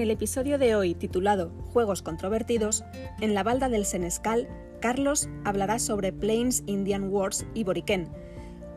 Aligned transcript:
En 0.00 0.04
el 0.04 0.12
episodio 0.12 0.56
de 0.56 0.74
hoy 0.74 0.94
titulado 0.94 1.52
Juegos 1.74 2.00
controvertidos, 2.00 2.84
en 3.20 3.34
la 3.34 3.42
balda 3.42 3.68
del 3.68 3.84
Senescal, 3.84 4.48
Carlos 4.80 5.28
hablará 5.44 5.78
sobre 5.78 6.10
Plains 6.10 6.62
Indian 6.64 7.10
Wars 7.10 7.44
y 7.52 7.64
Boriken, 7.64 8.08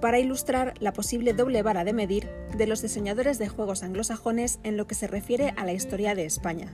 para 0.02 0.20
ilustrar 0.20 0.73
la 0.82 0.91
posible 0.91 1.32
doble 1.32 1.63
vara 1.63 1.86
de 1.86 1.94
medir 1.94 2.30
de 2.58 2.68
los 2.68 2.82
diseñadores 2.82 3.40
de 3.40 3.48
juegos 3.48 3.84
anglosajones 3.84 4.59
en 4.63 4.76
lo 4.76 4.86
que 4.86 4.96
se 4.96 5.08
refiere 5.08 5.54
a 5.55 5.63
la 5.63 5.72
historia 5.72 6.13
de 6.13 6.26
España. 6.26 6.73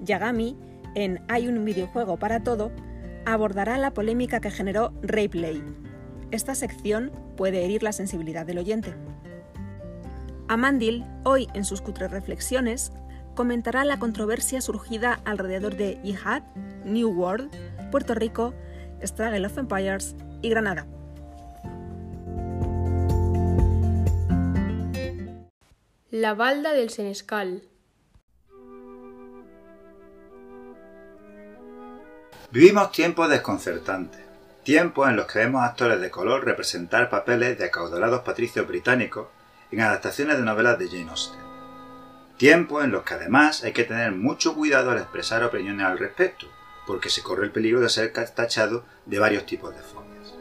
Yagami, 0.00 0.56
en 0.94 1.20
Hay 1.28 1.48
un 1.48 1.62
videojuego 1.66 2.18
para 2.18 2.42
todo, 2.42 2.72
abordará 3.26 3.76
la 3.76 3.92
polémica 3.92 4.40
que 4.40 4.50
generó 4.50 4.94
Rayplay. 5.02 5.62
Esta 6.30 6.54
sección 6.54 7.12
puede 7.36 7.62
herir 7.62 7.82
la 7.82 7.92
sensibilidad 7.92 8.46
del 8.46 8.56
oyente. 8.56 8.94
Amandil, 10.48 11.04
hoy 11.24 11.46
en 11.52 11.66
sus 11.66 11.82
cutres 11.82 12.10
reflexiones, 12.10 12.90
comentará 13.38 13.84
la 13.84 14.00
controversia 14.00 14.60
surgida 14.60 15.20
alrededor 15.24 15.76
de 15.76 16.00
Jihad, 16.02 16.42
New 16.84 17.08
World, 17.10 17.48
Puerto 17.92 18.16
Rico, 18.16 18.52
Struggle 19.00 19.46
of 19.46 19.56
Empires 19.56 20.16
y 20.42 20.50
Granada. 20.50 20.88
La 26.10 26.34
balda 26.34 26.72
del 26.72 26.90
Senescal. 26.90 27.62
Vivimos 32.50 32.90
tiempos 32.90 33.30
desconcertantes, 33.30 34.20
tiempos 34.64 35.08
en 35.08 35.14
los 35.14 35.26
que 35.26 35.38
vemos 35.38 35.62
actores 35.62 36.00
de 36.00 36.10
color 36.10 36.44
representar 36.44 37.08
papeles 37.08 37.56
de 37.56 37.66
acaudalados 37.66 38.22
patricios 38.22 38.66
británicos 38.66 39.28
en 39.70 39.82
adaptaciones 39.82 40.38
de 40.38 40.42
novelas 40.42 40.76
de 40.76 40.88
Jane 40.88 41.10
Austen. 41.10 41.47
Tiempos 42.38 42.84
en 42.84 42.92
los 42.92 43.02
que 43.02 43.14
además 43.14 43.64
hay 43.64 43.72
que 43.72 43.82
tener 43.82 44.12
mucho 44.12 44.54
cuidado 44.54 44.92
al 44.92 44.98
expresar 44.98 45.42
opiniones 45.42 45.84
al 45.84 45.98
respecto, 45.98 46.46
porque 46.86 47.10
se 47.10 47.20
corre 47.20 47.44
el 47.44 47.50
peligro 47.50 47.80
de 47.80 47.88
ser 47.88 48.12
tachado 48.12 48.84
de 49.06 49.18
varios 49.18 49.44
tipos 49.44 49.74
de 49.74 49.82
fobias. 49.82 50.34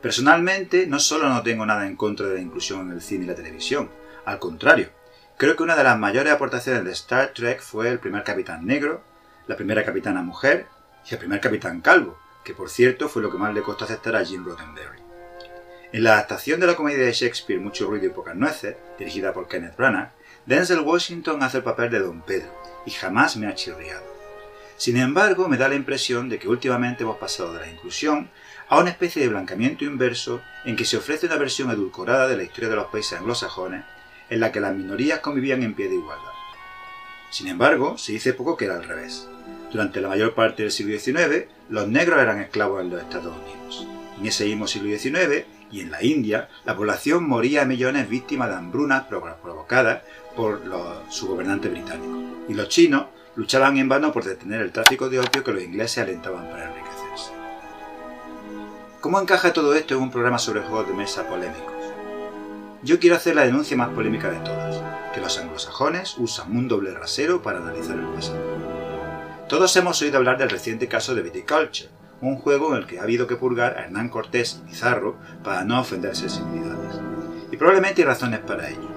Personalmente, 0.00 0.86
no 0.86 1.00
solo 1.00 1.28
no 1.28 1.42
tengo 1.42 1.66
nada 1.66 1.88
en 1.88 1.96
contra 1.96 2.28
de 2.28 2.36
la 2.36 2.40
inclusión 2.40 2.82
en 2.82 2.92
el 2.92 3.02
cine 3.02 3.24
y 3.24 3.26
la 3.26 3.34
televisión, 3.34 3.90
al 4.24 4.38
contrario, 4.38 4.90
creo 5.36 5.56
que 5.56 5.64
una 5.64 5.74
de 5.74 5.82
las 5.82 5.98
mayores 5.98 6.32
aportaciones 6.32 6.84
de 6.84 6.92
Star 6.92 7.32
Trek 7.34 7.60
fue 7.60 7.88
el 7.88 7.98
primer 7.98 8.22
capitán 8.22 8.64
negro, 8.64 9.02
la 9.48 9.56
primera 9.56 9.84
capitana 9.84 10.22
mujer 10.22 10.66
y 11.04 11.14
el 11.14 11.18
primer 11.18 11.40
capitán 11.40 11.80
calvo, 11.80 12.16
que 12.44 12.54
por 12.54 12.70
cierto 12.70 13.08
fue 13.08 13.22
lo 13.22 13.30
que 13.32 13.38
más 13.38 13.52
le 13.52 13.62
costó 13.62 13.86
aceptar 13.86 14.14
a 14.14 14.24
Jim 14.24 14.44
Roddenberry. 14.44 15.00
En 15.92 16.04
la 16.04 16.12
adaptación 16.12 16.60
de 16.60 16.68
la 16.68 16.76
comedia 16.76 17.04
de 17.04 17.12
Shakespeare 17.12 17.60
Mucho 17.60 17.86
ruido 17.86 18.06
y 18.06 18.10
pocas 18.10 18.36
nueces, 18.36 18.76
dirigida 18.98 19.32
por 19.32 19.48
Kenneth 19.48 19.76
Branagh, 19.76 20.12
Denzel 20.44 20.80
Washington 20.80 21.40
hace 21.42 21.58
el 21.58 21.62
papel 21.62 21.88
de 21.90 22.00
Don 22.00 22.20
Pedro, 22.22 22.50
y 22.84 22.90
jamás 22.90 23.36
me 23.36 23.46
ha 23.46 23.54
chirriado. 23.54 24.02
Sin 24.76 24.96
embargo, 24.96 25.48
me 25.48 25.56
da 25.56 25.68
la 25.68 25.76
impresión 25.76 26.28
de 26.28 26.40
que 26.40 26.48
últimamente 26.48 27.04
hemos 27.04 27.18
pasado 27.18 27.52
de 27.52 27.60
la 27.60 27.70
inclusión 27.70 28.28
a 28.68 28.80
una 28.80 28.90
especie 28.90 29.22
de 29.22 29.28
blancamiento 29.28 29.84
inverso 29.84 30.40
en 30.64 30.74
que 30.74 30.84
se 30.84 30.96
ofrece 30.96 31.26
una 31.26 31.36
versión 31.36 31.70
edulcorada 31.70 32.26
de 32.26 32.36
la 32.36 32.42
historia 32.42 32.70
de 32.70 32.76
los 32.76 32.86
países 32.86 33.20
anglosajones 33.20 33.84
en 34.30 34.40
la 34.40 34.50
que 34.50 34.60
las 34.60 34.74
minorías 34.74 35.20
convivían 35.20 35.62
en 35.62 35.74
pie 35.74 35.88
de 35.88 35.94
igualdad. 35.94 36.32
Sin 37.30 37.46
embargo, 37.46 37.96
se 37.96 38.12
dice 38.12 38.34
poco 38.34 38.56
que 38.56 38.64
era 38.64 38.74
al 38.74 38.84
revés. 38.84 39.28
Durante 39.70 40.00
la 40.00 40.08
mayor 40.08 40.34
parte 40.34 40.64
del 40.64 40.72
siglo 40.72 40.98
XIX, 40.98 41.46
los 41.68 41.86
negros 41.86 42.20
eran 42.20 42.40
esclavos 42.40 42.80
en 42.80 42.90
los 42.90 43.00
Estados 43.00 43.36
Unidos. 43.36 43.86
En 44.18 44.26
ese 44.26 44.46
mismo 44.46 44.66
siglo 44.66 44.88
XIX, 44.96 45.46
y 45.72 45.80
en 45.80 45.90
la 45.90 46.04
India, 46.04 46.48
la 46.64 46.76
población 46.76 47.26
moría 47.26 47.62
a 47.62 47.64
millones 47.64 48.08
víctimas 48.08 48.50
de 48.50 48.56
hambrunas 48.56 49.04
provocadas 49.04 50.02
por 50.36 50.64
los, 50.66 51.14
su 51.14 51.28
gobernante 51.28 51.68
británico. 51.68 52.44
Y 52.48 52.54
los 52.54 52.68
chinos 52.68 53.06
luchaban 53.36 53.76
en 53.78 53.88
vano 53.88 54.12
por 54.12 54.24
detener 54.24 54.60
el 54.60 54.72
tráfico 54.72 55.08
de 55.08 55.20
opio 55.20 55.42
que 55.42 55.52
los 55.52 55.62
ingleses 55.62 56.02
alentaban 56.02 56.48
para 56.50 56.64
enriquecerse. 56.64 57.32
¿Cómo 59.00 59.20
encaja 59.20 59.52
todo 59.52 59.74
esto 59.74 59.94
en 59.94 60.02
un 60.02 60.10
programa 60.10 60.38
sobre 60.38 60.60
juegos 60.60 60.88
de 60.88 60.94
mesa 60.94 61.26
polémicos? 61.26 61.72
Yo 62.84 62.98
quiero 62.98 63.16
hacer 63.16 63.36
la 63.36 63.44
denuncia 63.44 63.76
más 63.76 63.90
polémica 63.90 64.30
de 64.30 64.38
todas, 64.40 64.82
que 65.14 65.20
los 65.20 65.38
anglosajones 65.38 66.16
usan 66.18 66.56
un 66.56 66.68
doble 66.68 66.92
rasero 66.92 67.42
para 67.42 67.58
analizar 67.58 67.98
el 67.98 68.06
pasado. 68.06 68.40
Todos 69.48 69.76
hemos 69.76 70.00
oído 70.02 70.18
hablar 70.18 70.38
del 70.38 70.50
reciente 70.50 70.88
caso 70.88 71.14
de 71.14 71.22
Viticulture, 71.22 71.90
un 72.20 72.36
juego 72.36 72.72
en 72.72 72.82
el 72.82 72.86
que 72.86 72.98
ha 72.98 73.02
habido 73.02 73.26
que 73.26 73.36
purgar 73.36 73.76
a 73.76 73.84
Hernán 73.84 74.08
Cortés 74.08 74.60
y 74.62 74.70
Pizarro 74.70 75.16
para 75.42 75.64
no 75.64 75.80
ofender 75.80 76.16
sensibilidades. 76.16 77.00
Y 77.50 77.56
probablemente 77.56 78.02
hay 78.02 78.06
razones 78.06 78.40
para 78.40 78.68
ello. 78.68 78.91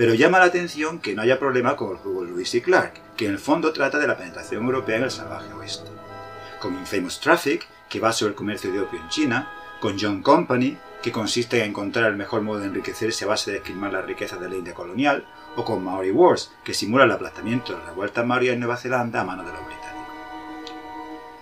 Pero 0.00 0.14
llama 0.14 0.38
la 0.38 0.46
atención 0.46 0.98
que 0.98 1.14
no 1.14 1.20
haya 1.20 1.38
problema 1.38 1.76
con 1.76 1.90
el 1.90 1.98
juego 1.98 2.24
Lewis 2.24 2.54
y 2.54 2.62
Clark, 2.62 2.94
que 3.18 3.26
en 3.26 3.32
el 3.32 3.38
fondo 3.38 3.70
trata 3.70 3.98
de 3.98 4.06
la 4.06 4.16
penetración 4.16 4.64
europea 4.64 4.96
en 4.96 5.02
el 5.02 5.10
salvaje 5.10 5.52
oeste. 5.52 5.90
Con 6.58 6.72
Infamous 6.72 7.20
Traffic, 7.20 7.66
que 7.86 8.00
va 8.00 8.10
sobre 8.10 8.30
el 8.30 8.34
comercio 8.34 8.72
de 8.72 8.80
opio 8.80 8.98
en 8.98 9.10
China, 9.10 9.52
con 9.78 9.98
John 10.00 10.22
Company, 10.22 10.78
que 11.02 11.12
consiste 11.12 11.58
en 11.58 11.68
encontrar 11.68 12.06
el 12.06 12.16
mejor 12.16 12.40
modo 12.40 12.60
de 12.60 12.68
enriquecerse 12.68 13.26
a 13.26 13.28
base 13.28 13.50
de 13.50 13.58
esquilmar 13.58 13.92
las 13.92 14.06
riquezas 14.06 14.40
de 14.40 14.48
la 14.48 14.54
India 14.54 14.72
colonial, 14.72 15.26
o 15.54 15.66
con 15.66 15.84
Maori 15.84 16.12
Wars, 16.12 16.50
que 16.64 16.72
simula 16.72 17.04
el 17.04 17.12
aplastamiento 17.12 17.74
de 17.74 17.80
las 17.80 17.88
revueltas 17.88 18.24
maori 18.24 18.48
en 18.48 18.60
Nueva 18.60 18.78
Zelanda 18.78 19.20
a 19.20 19.24
mano 19.24 19.44
de 19.44 19.52
los 19.52 19.66
británicos. 19.66 20.14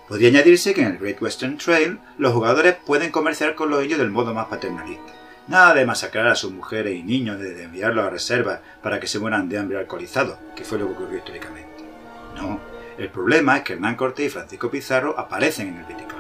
Podría 0.09 0.31
añadirse 0.31 0.75
que 0.75 0.81
en 0.81 0.89
el 0.89 0.99
Great 0.99 1.23
Western 1.23 1.59
Trail 1.59 2.01
los 2.19 2.33
jugadores 2.33 2.75
pueden 2.85 3.13
comerciar 3.13 3.55
con 3.55 3.71
los 3.71 3.83
indios 3.83 4.01
del 4.01 4.11
modo 4.11 4.35
más 4.35 4.49
paternalista. 4.49 5.13
Nada 5.49 5.73
de 5.73 5.87
masacrar 5.87 6.27
a 6.27 6.35
sus 6.35 6.53
mujeres 6.53 6.95
y 6.95 7.03
niños, 7.03 7.39
de 7.39 7.63
enviarlos 7.65 8.05
a 8.05 8.11
reservas 8.11 8.61
para 8.83 9.01
que 9.01 9.07
se 9.07 9.19
mueran 9.19 9.49
de 9.49 9.59
hambre 9.59 9.79
alcoholizado, 9.79 10.39
que 10.55 10.63
fue 10.63 10.79
lo 10.79 10.87
que 10.87 10.93
ocurrió 10.93 11.19
históricamente. 11.19 11.85
No, 12.37 12.61
el 12.99 13.09
problema 13.09 13.57
es 13.57 13.63
que 13.63 13.73
Hernán 13.73 13.97
Cortés 13.97 14.27
y 14.27 14.31
Francisco 14.31 14.71
Pizarro 14.71 15.19
aparecen 15.19 15.69
en 15.69 15.79
el 15.79 15.85
viticulture. 15.87 16.19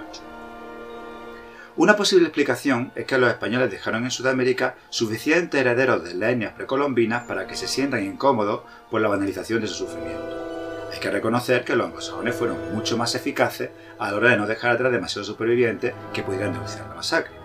Una 1.76 1.94
posible 1.94 2.24
explicación 2.24 2.90
es 2.94 3.04
que 3.04 3.18
los 3.18 3.28
españoles 3.28 3.70
dejaron 3.70 4.04
en 4.04 4.10
Sudamérica 4.10 4.76
suficientes 4.88 5.60
herederos 5.60 6.02
de 6.02 6.14
las 6.14 6.30
etnias 6.30 6.54
precolombinas 6.54 7.24
para 7.24 7.46
que 7.46 7.54
se 7.54 7.68
sientan 7.68 8.04
incómodos 8.04 8.62
por 8.90 9.02
la 9.02 9.08
banalización 9.08 9.60
de 9.60 9.68
su 9.68 9.86
sufrimiento. 9.86 10.88
Hay 10.90 11.00
que 11.00 11.10
reconocer 11.10 11.64
que 11.64 11.76
los 11.76 11.86
anglosajones 11.86 12.34
fueron 12.34 12.74
mucho 12.74 12.96
más 12.96 13.14
eficaces 13.14 13.70
a 13.98 14.10
la 14.10 14.16
hora 14.16 14.30
de 14.30 14.38
no 14.38 14.46
dejar 14.46 14.70
atrás 14.70 14.90
demasiados 14.90 15.26
supervivientes 15.26 15.92
que 16.14 16.22
pudieran 16.22 16.54
denunciar 16.54 16.88
la 16.88 16.94
masacre. 16.94 17.37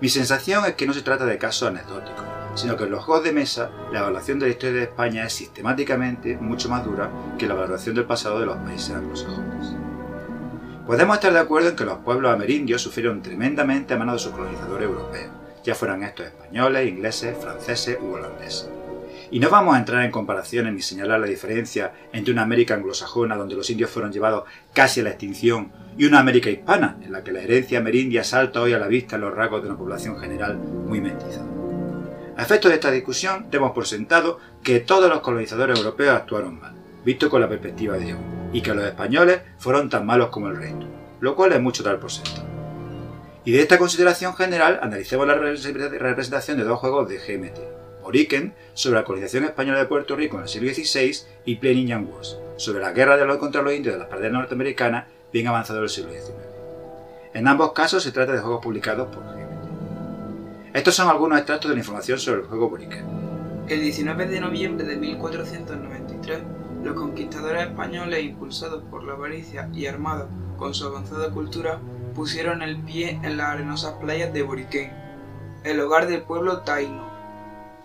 Mi 0.00 0.08
sensación 0.08 0.64
es 0.66 0.74
que 0.74 0.86
no 0.86 0.92
se 0.92 1.02
trata 1.02 1.24
de 1.24 1.38
casos 1.38 1.68
anecdóticos, 1.68 2.24
sino 2.54 2.76
que 2.76 2.84
en 2.84 2.90
los 2.90 3.04
juegos 3.04 3.24
de 3.24 3.32
mesa 3.32 3.70
la 3.92 4.00
evaluación 4.00 4.38
de 4.38 4.46
la 4.46 4.52
historia 4.52 4.76
de 4.76 4.82
España 4.84 5.24
es 5.24 5.32
sistemáticamente 5.32 6.36
mucho 6.36 6.68
más 6.68 6.84
dura 6.84 7.10
que 7.38 7.46
la 7.46 7.54
evaluación 7.54 7.94
del 7.94 8.04
pasado 8.04 8.40
de 8.40 8.46
los 8.46 8.56
países 8.56 8.94
anglosajones. 8.94 9.74
Podemos 10.86 11.16
estar 11.16 11.32
de 11.32 11.38
acuerdo 11.38 11.70
en 11.70 11.76
que 11.76 11.84
los 11.84 11.98
pueblos 11.98 12.32
amerindios 12.32 12.82
sufrieron 12.82 13.22
tremendamente 13.22 13.94
a 13.94 13.96
manos 13.96 14.16
de 14.16 14.18
sus 14.18 14.32
colonizadores 14.32 14.86
europeos, 14.86 15.30
ya 15.64 15.74
fueran 15.74 16.02
estos 16.02 16.26
españoles, 16.26 16.88
ingleses, 16.88 17.36
franceses 17.38 17.98
u 18.02 18.12
holandeses. 18.12 18.68
Y 19.30 19.40
no 19.40 19.50
vamos 19.50 19.74
a 19.74 19.78
entrar 19.78 20.04
en 20.04 20.10
comparaciones 20.10 20.72
ni 20.72 20.82
señalar 20.82 21.20
la 21.20 21.26
diferencia 21.26 21.92
entre 22.12 22.32
una 22.32 22.42
América 22.42 22.74
anglosajona 22.74 23.36
donde 23.36 23.54
los 23.54 23.68
indios 23.70 23.90
fueron 23.90 24.12
llevados 24.12 24.44
casi 24.72 25.00
a 25.00 25.04
la 25.04 25.10
extinción 25.10 25.72
y 25.96 26.04
una 26.04 26.20
América 26.20 26.50
hispana 26.50 26.96
en 27.02 27.12
la 27.12 27.22
que 27.22 27.32
la 27.32 27.40
herencia 27.40 27.78
amerindia 27.78 28.24
salta 28.24 28.60
hoy 28.60 28.72
a 28.72 28.78
la 28.78 28.88
vista 28.88 29.16
en 29.16 29.22
los 29.22 29.34
rasgos 29.34 29.62
de 29.62 29.68
una 29.68 29.78
población 29.78 30.18
general 30.18 30.56
muy 30.56 31.00
mestiza. 31.00 31.42
A 32.36 32.42
efectos 32.42 32.70
de 32.70 32.76
esta 32.76 32.90
discusión, 32.90 33.46
demos 33.50 33.72
por 33.72 33.86
sentado 33.86 34.40
que 34.62 34.80
todos 34.80 35.08
los 35.08 35.20
colonizadores 35.20 35.78
europeos 35.78 36.16
actuaron 36.16 36.58
mal, 36.58 36.74
visto 37.04 37.30
con 37.30 37.40
la 37.40 37.48
perspectiva 37.48 37.96
de 37.96 38.14
hoy, 38.14 38.20
y 38.52 38.60
que 38.60 38.74
los 38.74 38.84
españoles 38.84 39.40
fueron 39.58 39.88
tan 39.88 40.04
malos 40.04 40.30
como 40.30 40.48
el 40.48 40.56
resto, 40.56 40.86
lo 41.20 41.36
cual 41.36 41.52
es 41.52 41.60
mucho 41.60 41.84
dar 41.84 42.00
por 42.00 42.10
sentado. 42.10 42.44
Y 43.44 43.52
de 43.52 43.60
esta 43.60 43.78
consideración 43.78 44.34
general, 44.34 44.80
analicemos 44.82 45.28
la 45.28 45.34
representación 45.34 46.58
de 46.58 46.64
dos 46.64 46.80
juegos 46.80 47.08
de 47.08 47.18
GMT, 47.18 47.83
Oriken 48.04 48.54
sobre 48.74 48.98
la 48.98 49.04
colonización 49.04 49.44
española 49.44 49.78
de 49.78 49.86
Puerto 49.86 50.16
Rico 50.16 50.36
en 50.36 50.42
el 50.44 50.48
siglo 50.48 50.72
XVI 50.72 51.26
y 51.44 51.56
Plain 51.56 51.78
Indian 51.78 52.08
Wars 52.10 52.36
sobre 52.56 52.80
la 52.80 52.92
guerra 52.92 53.16
de 53.16 53.24
los 53.24 53.38
contra 53.38 53.62
los 53.62 53.74
indios 53.74 53.94
de 53.94 53.98
las 53.98 54.08
praderas 54.08 54.32
norteamericanas 54.32 55.06
bien 55.32 55.48
avanzado 55.48 55.80
del 55.80 55.88
siglo 55.88 56.12
XIX. 56.12 56.32
En 57.34 57.48
ambos 57.48 57.72
casos 57.72 58.02
se 58.02 58.12
trata 58.12 58.32
de 58.32 58.38
juegos 58.38 58.62
publicados 58.62 59.08
por 59.08 59.24
GMT. 59.24 60.74
Estos 60.74 60.94
son 60.94 61.08
algunos 61.08 61.38
extractos 61.38 61.68
de 61.68 61.74
la 61.74 61.80
información 61.80 62.18
sobre 62.18 62.42
el 62.42 62.46
juego 62.46 62.70
Boriken. 62.70 63.04
El 63.66 63.80
19 63.80 64.26
de 64.26 64.40
noviembre 64.40 64.86
de 64.86 64.96
1493, 64.96 66.38
los 66.84 66.94
conquistadores 66.94 67.62
españoles, 67.62 68.24
impulsados 68.24 68.84
por 68.90 69.04
la 69.04 69.14
avaricia 69.14 69.68
y 69.72 69.86
armados 69.86 70.28
con 70.58 70.74
su 70.74 70.86
avanzada 70.86 71.30
cultura, 71.30 71.80
pusieron 72.14 72.62
el 72.62 72.76
pie 72.76 73.18
en 73.22 73.36
las 73.36 73.48
arenosas 73.48 73.94
playas 73.94 74.32
de 74.32 74.42
Boriquén, 74.42 74.92
el 75.64 75.80
hogar 75.80 76.06
del 76.06 76.22
pueblo 76.22 76.60
taíno. 76.60 77.13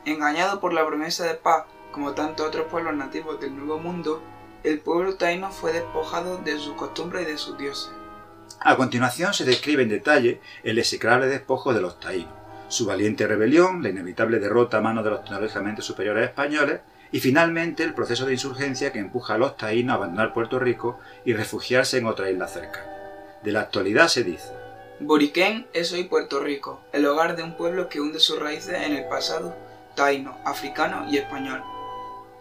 Engañado 0.09 0.59
por 0.59 0.73
la 0.73 0.83
promesa 0.87 1.23
de 1.25 1.35
paz, 1.35 1.65
como 1.91 2.13
tantos 2.13 2.47
otros 2.47 2.65
pueblos 2.65 2.95
nativos 2.95 3.39
del 3.39 3.55
Nuevo 3.55 3.77
Mundo, 3.77 4.23
el 4.63 4.79
pueblo 4.79 5.17
taíno 5.17 5.51
fue 5.51 5.71
despojado 5.71 6.39
de 6.39 6.57
sus 6.57 6.73
costumbres 6.73 7.27
y 7.27 7.31
de 7.31 7.37
sus 7.37 7.59
dioses. 7.59 7.91
A 8.59 8.75
continuación 8.75 9.35
se 9.35 9.45
describe 9.45 9.83
en 9.83 9.89
detalle 9.89 10.41
el 10.63 10.79
execrable 10.79 11.27
despojo 11.27 11.75
de 11.75 11.81
los 11.81 11.99
taínos, 11.99 12.33
su 12.69 12.87
valiente 12.87 13.27
rebelión, 13.27 13.83
la 13.83 13.89
inevitable 13.89 14.39
derrota 14.39 14.77
a 14.77 14.81
manos 14.81 15.03
de 15.03 15.11
los 15.11 15.21
tecnológicamente 15.21 15.83
superiores 15.83 16.27
españoles 16.27 16.79
y 17.11 17.19
finalmente 17.19 17.83
el 17.83 17.93
proceso 17.93 18.25
de 18.25 18.33
insurgencia 18.33 18.91
que 18.91 18.97
empuja 18.97 19.35
a 19.35 19.37
los 19.37 19.57
taínos 19.57 19.93
a 19.93 19.97
abandonar 19.97 20.33
Puerto 20.33 20.57
Rico 20.57 20.99
y 21.23 21.33
refugiarse 21.33 21.99
en 21.99 22.07
otra 22.07 22.31
isla 22.31 22.47
cercana. 22.47 22.91
De 23.43 23.51
la 23.51 23.61
actualidad 23.61 24.07
se 24.07 24.23
dice. 24.23 24.53
Boriquén 25.01 25.67
es 25.71 25.93
hoy 25.93 26.05
Puerto 26.05 26.39
Rico, 26.39 26.81
el 26.93 27.05
hogar 27.05 27.35
de 27.35 27.43
un 27.43 27.55
pueblo 27.55 27.89
que 27.89 28.01
hunde 28.01 28.19
sus 28.19 28.39
raíces 28.39 28.73
en 28.73 28.95
el 28.95 29.07
pasado 29.07 29.68
taíno, 29.99 30.37
africano 30.45 31.05
y 31.11 31.17
español. 31.17 31.61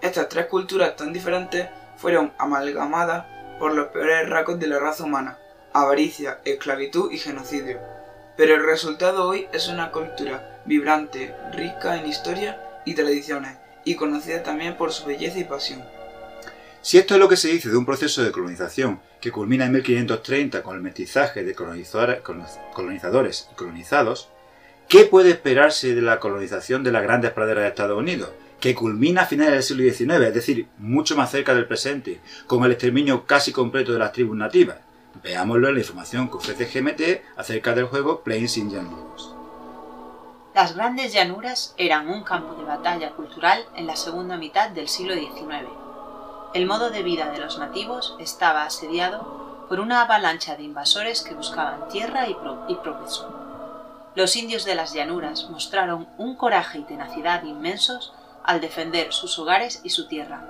Estas 0.00 0.28
tres 0.28 0.46
culturas 0.46 0.94
tan 0.94 1.12
diferentes 1.12 1.68
fueron 1.96 2.32
amalgamadas 2.38 3.26
por 3.58 3.74
los 3.74 3.88
peores 3.88 4.28
rasgos 4.28 4.60
de 4.60 4.68
la 4.68 4.78
raza 4.78 5.02
humana, 5.02 5.38
avaricia, 5.72 6.38
esclavitud 6.44 7.10
y 7.10 7.18
genocidio. 7.18 7.80
Pero 8.36 8.54
el 8.54 8.64
resultado 8.64 9.28
hoy 9.28 9.48
es 9.52 9.66
una 9.66 9.90
cultura 9.90 10.60
vibrante, 10.66 11.34
rica 11.52 11.96
en 11.96 12.06
historia 12.06 12.62
y 12.84 12.94
tradiciones, 12.94 13.56
y 13.84 13.96
conocida 13.96 14.44
también 14.44 14.76
por 14.76 14.92
su 14.92 15.04
belleza 15.06 15.40
y 15.40 15.44
pasión. 15.44 15.82
Si 16.80 16.96
esto 16.96 17.14
es 17.14 17.20
lo 17.20 17.28
que 17.28 17.36
se 17.36 17.48
dice 17.48 17.70
de 17.70 17.76
un 17.76 17.84
proceso 17.84 18.22
de 18.22 18.30
colonización 18.30 19.00
que 19.20 19.32
culmina 19.32 19.66
en 19.66 19.72
1530 19.72 20.62
con 20.62 20.76
el 20.76 20.82
mestizaje 20.82 21.42
de 21.42 21.56
colonizadores 21.56 23.48
y 23.50 23.54
colonizados, 23.56 24.28
¿qué 24.88 25.04
puede 25.04 25.30
esperarse 25.30 25.94
de 25.94 26.02
la 26.02 26.18
colonización 26.18 26.82
de 26.82 26.92
las 26.92 27.02
grandes 27.02 27.32
praderas 27.32 27.62
de 27.62 27.68
Estados 27.68 27.98
Unidos? 27.98 28.30
que 28.60 28.74
culmina 28.74 29.22
a 29.22 29.26
finales 29.26 29.52
del 29.52 29.62
siglo 29.62 29.84
XIX, 29.84 30.26
es 30.26 30.34
decir, 30.34 30.66
mucho 30.78 31.16
más 31.16 31.30
cerca 31.30 31.54
del 31.54 31.68
presente, 31.68 32.20
con 32.48 32.64
el 32.64 32.72
exterminio 32.72 33.24
casi 33.24 33.52
completo 33.52 33.92
de 33.92 34.00
las 34.00 34.10
tribus 34.10 34.36
nativas. 34.36 34.78
Veámoslo 35.22 35.68
en 35.68 35.74
la 35.74 35.80
información 35.80 36.28
que 36.28 36.38
ofrece 36.38 36.64
GMT 36.64 37.38
acerca 37.38 37.72
del 37.72 37.84
juego 37.84 38.22
Plains 38.24 38.56
Indian 38.56 38.92
Wars. 38.92 39.30
Las 40.56 40.74
grandes 40.74 41.12
llanuras 41.12 41.72
eran 41.78 42.08
un 42.08 42.24
campo 42.24 42.56
de 42.56 42.64
batalla 42.64 43.12
cultural 43.12 43.64
en 43.76 43.86
la 43.86 43.94
segunda 43.94 44.36
mitad 44.36 44.70
del 44.70 44.88
siglo 44.88 45.14
XIX 45.14 45.68
el 46.54 46.66
modo 46.66 46.90
de 46.90 47.02
vida 47.02 47.30
de 47.30 47.38
los 47.38 47.58
nativos 47.58 48.16
estaba 48.18 48.64
asediado 48.64 49.66
por 49.68 49.80
una 49.80 50.02
avalancha 50.02 50.56
de 50.56 50.62
invasores 50.62 51.22
que 51.22 51.34
buscaban 51.34 51.88
tierra 51.88 52.26
y, 52.26 52.34
progreso. 52.76 53.47
Los 54.18 54.34
indios 54.34 54.64
de 54.64 54.74
las 54.74 54.94
llanuras 54.94 55.48
mostraron 55.48 56.08
un 56.18 56.34
coraje 56.34 56.80
y 56.80 56.82
tenacidad 56.82 57.44
inmensos 57.44 58.12
al 58.42 58.60
defender 58.60 59.12
sus 59.12 59.38
hogares 59.38 59.80
y 59.84 59.90
su 59.90 60.08
tierra. 60.08 60.42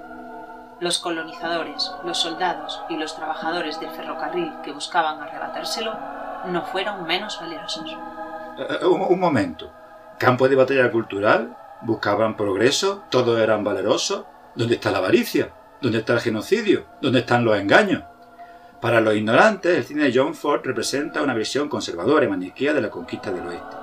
Los 0.80 0.98
colonizadores, 0.98 1.92
los 2.02 2.16
soldados 2.16 2.80
y 2.88 2.96
los 2.96 3.14
trabajadores 3.14 3.78
del 3.78 3.90
ferrocarril 3.90 4.54
que 4.64 4.72
buscaban 4.72 5.20
arrebatárselo 5.20 5.94
no 6.46 6.64
fueron 6.64 7.06
menos 7.06 7.38
valerosos. 7.38 7.90
Eh, 8.58 8.78
eh, 8.80 8.86
un, 8.86 9.20
momento. 9.20 9.70
¿Campo 10.16 10.48
de 10.48 10.56
batalla 10.56 10.90
cultural? 10.90 11.54
¿Buscaban 11.82 12.38
progreso? 12.38 13.04
¿Todos 13.10 13.38
eran 13.38 13.64
valerosos? 13.64 14.24
¿Dónde 14.54 14.76
está 14.76 14.90
la 14.90 14.96
avaricia? 14.96 15.52
¿Dónde 15.82 15.98
está 15.98 16.14
el 16.14 16.20
genocidio? 16.20 16.86
¿Dónde 17.02 17.18
están 17.18 17.44
los 17.44 17.58
engaños? 17.58 18.02
Para 18.80 19.00
los 19.00 19.16
ignorantes, 19.16 19.76
el 19.76 19.84
cine 19.84 20.04
de 20.04 20.12
John 20.14 20.36
Ford 20.36 20.60
representa 20.62 21.22
una 21.22 21.34
visión 21.34 21.68
conservadora 21.68 22.24
y 22.24 22.28
maniquea 22.28 22.72
de 22.72 22.80
la 22.80 22.90
conquista 22.90 23.32
del 23.32 23.46
oeste. 23.46 23.76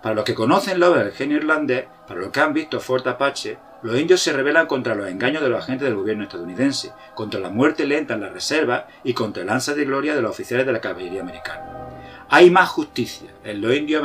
Para 0.00 0.14
los 0.14 0.24
que 0.24 0.34
conocen 0.34 0.78
la 0.78 0.90
obra 0.90 1.02
del 1.02 1.12
genio 1.12 1.38
irlandés, 1.38 1.86
para 2.06 2.20
los 2.20 2.30
que 2.30 2.38
han 2.38 2.52
visto 2.52 2.78
Fort 2.78 3.04
Apache, 3.08 3.58
los 3.82 3.98
indios 3.98 4.20
se 4.20 4.32
rebelan 4.32 4.68
contra 4.68 4.94
los 4.94 5.08
engaños 5.08 5.42
de 5.42 5.48
los 5.48 5.60
agentes 5.60 5.88
del 5.88 5.96
gobierno 5.96 6.22
estadounidense, 6.22 6.92
contra 7.16 7.40
la 7.40 7.50
muerte 7.50 7.84
lenta 7.84 8.14
en 8.14 8.20
la 8.20 8.28
reserva 8.28 8.86
y 9.02 9.12
contra 9.12 9.42
el 9.42 9.50
ansia 9.50 9.74
de 9.74 9.84
gloria 9.84 10.14
de 10.14 10.22
los 10.22 10.30
oficiales 10.30 10.66
de 10.66 10.72
la 10.72 10.80
caballería 10.80 11.22
americana. 11.22 11.88
Hay 12.28 12.48
más 12.48 12.68
justicia 12.68 13.30
en 13.42 13.60
los 13.60 13.74
indios 13.74 14.04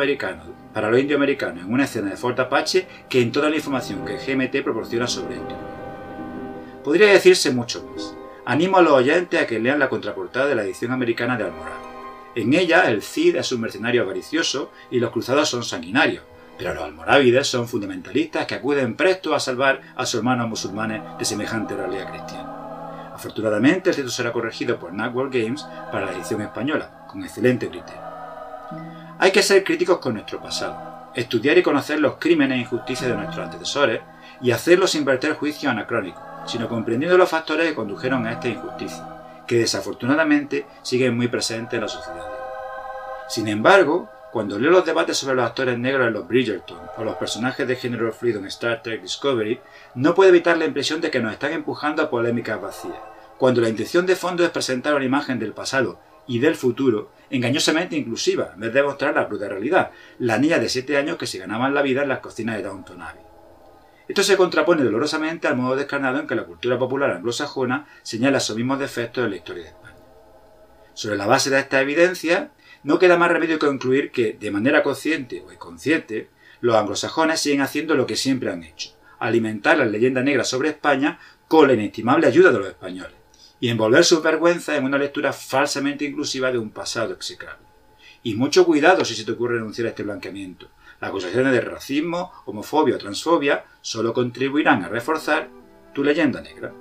para 0.74 0.90
los 0.90 1.00
indios 1.00 1.18
americanos 1.18 1.64
en 1.64 1.72
una 1.72 1.84
escena 1.84 2.10
de 2.10 2.18
Fort 2.18 2.40
Apache 2.40 2.88
que 3.08 3.22
en 3.22 3.32
toda 3.32 3.52
la 3.52 3.58
información 3.58 4.04
que 4.04 4.18
GMT 4.18 4.64
proporciona 4.64 5.06
sobre 5.06 5.36
esto. 5.36 5.56
Podría 6.84 7.12
decirse 7.12 7.52
mucho 7.52 7.84
más. 7.84 8.16
Animo 8.46 8.78
a 8.78 8.82
los 8.82 8.92
oyentes 8.92 9.42
a 9.42 9.48
que 9.48 9.60
lean 9.60 9.80
la 9.80 9.88
contraportada 9.88 10.48
de 10.48 10.56
la 10.56 10.64
edición 10.64 10.92
americana 10.92 11.38
de 11.38 11.46
Almoral. 11.46 11.80
En 12.36 12.54
ella, 12.54 12.90
el 12.90 13.02
Cid 13.02 13.38
es 13.38 13.52
un 13.54 13.62
mercenario 13.62 14.02
avaricioso 14.02 14.72
y 14.92 15.00
los 15.00 15.12
cruzados 15.12 15.48
son 15.48 15.64
sanguinarios, 15.64 16.26
pero 16.58 16.74
los 16.74 16.84
almorávides 16.84 17.48
son 17.48 17.70
fundamentalistas 17.70 18.46
que 18.46 18.56
acuden 18.56 18.96
presto 18.96 19.34
a 19.34 19.40
salvar 19.40 19.80
a 19.96 20.06
sus 20.06 20.20
hermanos 20.20 20.50
musulmanes 20.50 21.02
de 21.18 21.24
semejante 21.24 21.74
realidad 21.74 22.10
cristiana. 22.10 23.12
Afortunadamente, 23.14 23.92
el 23.92 23.96
texto 23.96 24.12
será 24.12 24.34
corregido 24.34 24.78
por 24.78 24.92
Network 24.92 25.32
Games 25.34 25.66
para 25.90 26.08
la 26.08 26.12
edición 26.12 26.42
española, 26.42 27.06
con 27.08 27.24
excelente 27.24 27.70
criterio. 27.70 28.02
Hay 29.20 29.32
que 29.32 29.42
ser 29.42 29.64
críticos 29.64 30.00
con 30.00 30.16
nuestro 30.16 30.42
pasado, 30.42 31.12
estudiar 31.16 31.58
y 31.58 31.64
conocer 31.64 32.00
los 32.02 32.16
crímenes 32.16 32.58
e 32.58 32.62
injusticias 32.62 33.10
de 33.10 33.16
nuestros 33.16 33.46
antecesores 33.46 34.02
y 34.42 34.52
hacerlo 34.52 34.86
sin 34.88 35.06
verter 35.06 35.36
juicio 35.36 35.70
anacrónico, 35.70 36.33
sino 36.46 36.68
comprendiendo 36.68 37.18
los 37.18 37.30
factores 37.30 37.68
que 37.68 37.76
condujeron 37.76 38.26
a 38.26 38.34
esta 38.34 38.48
injusticia, 38.48 39.08
que 39.48 39.58
desafortunadamente 39.58 40.66
siguen 40.82 41.16
muy 41.16 41.28
presentes 41.28 41.74
en 41.74 41.82
la 41.82 41.88
sociedad. 41.88 42.28
Sin 43.28 43.48
embargo, 43.48 44.10
cuando 44.32 44.58
leo 44.58 44.72
los 44.72 44.86
debates 44.86 45.18
sobre 45.18 45.36
los 45.36 45.46
actores 45.46 45.78
negros 45.78 46.08
en 46.08 46.14
los 46.14 46.28
Bridgerton 46.28 46.80
o 46.98 47.04
los 47.04 47.16
personajes 47.18 47.68
de 47.68 47.76
género 47.76 48.12
fluido 48.12 48.40
en 48.40 48.46
Star 48.48 48.82
Trek 48.82 49.02
Discovery, 49.02 49.60
no 49.96 50.16
puedo 50.16 50.30
evitar 50.30 50.58
la 50.58 50.66
impresión 50.66 51.02
de 51.02 51.12
que 51.12 51.20
nos 51.20 51.34
están 51.34 51.52
empujando 51.52 52.02
a 52.02 52.10
polémicas 52.10 52.60
vacías, 52.60 52.98
cuando 53.38 53.62
la 53.62 53.70
intención 53.70 54.06
de 54.06 54.16
fondo 54.16 54.44
es 54.44 54.50
presentar 54.50 54.96
una 54.96 55.06
imagen 55.06 55.38
del 55.38 55.54
pasado 55.54 56.00
y 56.26 56.40
del 56.40 56.56
futuro 56.56 57.12
engañosamente 57.30 57.96
inclusiva, 57.96 58.52
en 58.54 58.62
vez 58.62 58.74
de 58.74 58.84
mostrar 58.84 59.16
la 59.16 59.28
cruda 59.28 59.50
realidad, 59.50 59.92
la 60.20 60.38
niña 60.38 60.60
de 60.60 60.70
7 60.70 60.98
años 60.98 61.18
que 61.18 61.28
se 61.28 61.40
ganaban 61.40 61.74
la 61.74 61.82
vida 61.82 62.04
en 62.04 62.10
las 62.10 62.20
cocinas 62.20 62.58
de 62.58 62.64
Downton 62.64 63.02
Abbey. 63.02 63.33
Esto 64.08 64.22
se 64.22 64.36
contrapone 64.36 64.84
dolorosamente 64.84 65.48
al 65.48 65.56
modo 65.56 65.78
descarnado 65.78 66.20
en 66.20 66.28
que 66.28 66.36
la 66.36 66.44
cultura 66.44 66.78
popular 66.78 67.12
anglosajona 67.12 67.88
señala 68.02 68.40
esos 68.40 68.58
mismos 68.58 68.80
defectos 68.80 69.24
en 69.24 69.30
la 69.30 69.38
historia 69.38 69.64
de 69.64 69.70
España. 69.70 69.96
Sobre 70.94 71.16
la 71.16 71.26
base 71.26 71.50
de 71.50 71.60
esta 71.60 71.82
evidencia, 71.82 72.52
no 72.84 73.00
queda 73.00 73.18
más 73.18 73.32
remedio 73.32 73.58
que 73.58 73.68
concluir 73.68 74.12
que, 74.12 74.34
de 74.34 74.52
manera 74.52 74.84
consciente 74.84 75.42
o 75.48 75.54
inconsciente, 75.54 76.30
los 76.60 76.76
anglosajones 76.76 77.40
siguen 77.40 77.62
haciendo 77.62 77.96
lo 77.96 78.06
que 78.06 78.18
siempre 78.18 78.52
han 78.52 78.64
hecho, 78.64 78.90
alimentar 79.20 79.78
la 79.78 79.86
leyenda 79.86 80.22
negra 80.22 80.44
sobre 80.44 80.70
España 80.70 81.20
con 81.48 81.68
la 81.68 81.74
inestimable 81.74 82.28
ayuda 82.28 82.52
de 82.52 82.60
los 82.60 82.68
españoles, 82.68 83.16
y 83.60 83.70
envolver 83.70 84.04
sus 84.04 84.22
vergüenzas 84.22 84.78
en 84.78 84.84
una 84.84 84.98
lectura 84.98 85.32
falsamente 85.32 86.04
inclusiva 86.04 86.52
de 86.52 86.58
un 86.58 86.72
pasado 86.72 87.14
execrable. 87.14 87.66
Y 88.22 88.36
mucho 88.36 88.66
cuidado 88.66 89.06
si 89.06 89.16
se 89.16 89.24
te 89.24 89.32
ocurre 89.32 89.56
renunciar 89.56 89.88
a 89.88 89.90
este 89.90 90.04
blanqueamiento, 90.04 90.70
las 91.04 91.10
acusaciones 91.10 91.52
de 91.52 91.60
racismo, 91.60 92.32
homofobia 92.46 92.96
o 92.96 92.98
transfobia 92.98 93.66
solo 93.82 94.14
contribuirán 94.14 94.86
a 94.86 94.88
reforzar 94.88 95.50
tu 95.94 96.02
leyenda 96.02 96.40
negra. 96.40 96.74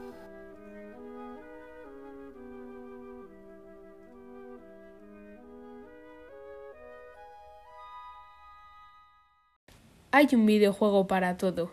Hay 10.12 10.29
un 10.33 10.47
videojuego 10.47 11.09
para 11.09 11.37
todo. 11.37 11.73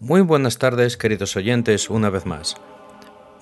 Muy 0.00 0.22
buenas 0.22 0.56
tardes, 0.56 0.96
queridos 0.96 1.36
oyentes, 1.36 1.90
una 1.90 2.08
vez 2.08 2.24
más. 2.24 2.56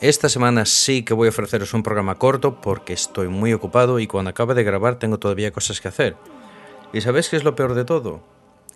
Esta 0.03 0.29
semana 0.29 0.67
sí 0.67 1.05
que 1.05 1.15
voy 1.15 1.29
a 1.29 1.31
ofreceros 1.31 1.75
un 1.75 1.85
programa 1.85 2.17
corto 2.17 2.61
porque 2.61 2.93
estoy 2.93 3.29
muy 3.29 3.53
ocupado 3.53 4.01
y 4.01 4.09
cuando 4.09 4.31
acabe 4.31 4.55
de 4.55 4.65
grabar 4.65 4.99
tengo 4.99 5.21
todavía 5.21 5.53
cosas 5.53 5.81
que 5.81 5.87
hacer. 5.87 6.17
¿Y 6.93 7.03
sabéis 7.03 7.29
qué 7.29 7.37
es 7.37 7.45
lo 7.45 7.55
peor 7.55 7.75
de 7.75 7.85
todo? 7.85 8.21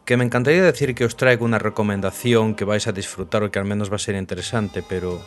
Que 0.05 0.17
me 0.17 0.25
encantaría 0.25 0.63
decir 0.63 0.95
que 0.95 1.05
os 1.05 1.17
traigo 1.17 1.45
una 1.45 1.59
recomendación 1.59 2.55
que 2.55 2.65
vais 2.65 2.87
a 2.87 2.93
disfrutar 2.93 3.43
o 3.43 3.51
que 3.51 3.59
al 3.59 3.65
menos 3.65 3.91
va 3.91 3.97
a 3.97 3.99
ser 3.99 4.15
interesante, 4.15 4.85
pero 4.89 5.21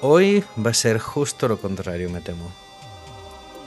hoy 0.00 0.42
va 0.56 0.70
a 0.70 0.74
ser 0.74 0.98
justo 0.98 1.48
lo 1.48 1.58
contrario, 1.58 2.08
me 2.08 2.22
temo. 2.22 2.50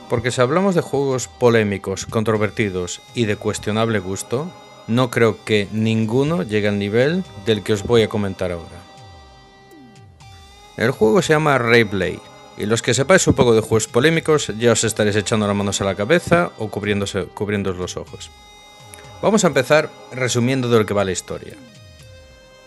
Porque 0.10 0.32
si 0.32 0.42
hablamos 0.42 0.74
de 0.74 0.82
juegos 0.82 1.28
polémicos, 1.28 2.08
controvertidos 2.08 3.00
y 3.14 3.26
de 3.26 3.36
cuestionable 3.36 4.00
gusto, 4.00 4.52
no 4.88 5.12
creo 5.12 5.46
que 5.46 5.68
ninguno 5.72 6.42
llegue 6.42 6.70
al 6.70 6.80
nivel 6.80 7.24
del 7.46 7.62
que 7.62 7.74
os 7.74 7.84
voy 7.84 8.02
a 8.02 8.10
comentar 8.10 8.52
ahora. 8.52 8.87
El 10.78 10.92
juego 10.92 11.24
se 11.24 11.34
llama 11.34 11.58
Rayblade, 11.58 12.22
y 12.56 12.68
los 12.68 12.84
que 12.84 12.94
sepáis 12.94 13.26
un 13.26 13.34
poco 13.34 13.56
de 13.56 13.62
juegos 13.62 13.88
polémicos 13.88 14.52
ya 14.60 14.72
os 14.72 14.84
estaréis 14.84 15.16
echando 15.16 15.48
las 15.48 15.56
manos 15.56 15.82
a 15.82 15.86
la 15.86 15.96
cabeza 15.96 16.52
o 16.60 16.70
cubriéndose 16.70 17.28
los 17.36 17.98
ojos. 17.98 18.30
Vamos 19.22 19.44
a 19.44 19.48
empezar 19.48 19.90
resumiendo 20.12 20.70
de 20.70 20.78
lo 20.78 20.86
que 20.86 20.94
va 20.94 21.04
la 21.04 21.12
historia. 21.12 21.56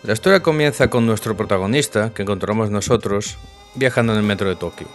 La 0.02 0.14
historia 0.14 0.42
comienza 0.42 0.90
con 0.90 1.06
nuestro 1.06 1.36
protagonista, 1.36 2.12
que 2.12 2.22
encontramos 2.22 2.70
nosotros, 2.70 3.36
viajando 3.76 4.12
en 4.12 4.18
el 4.18 4.24
metro 4.24 4.48
de 4.48 4.56
Tokio. 4.56 4.88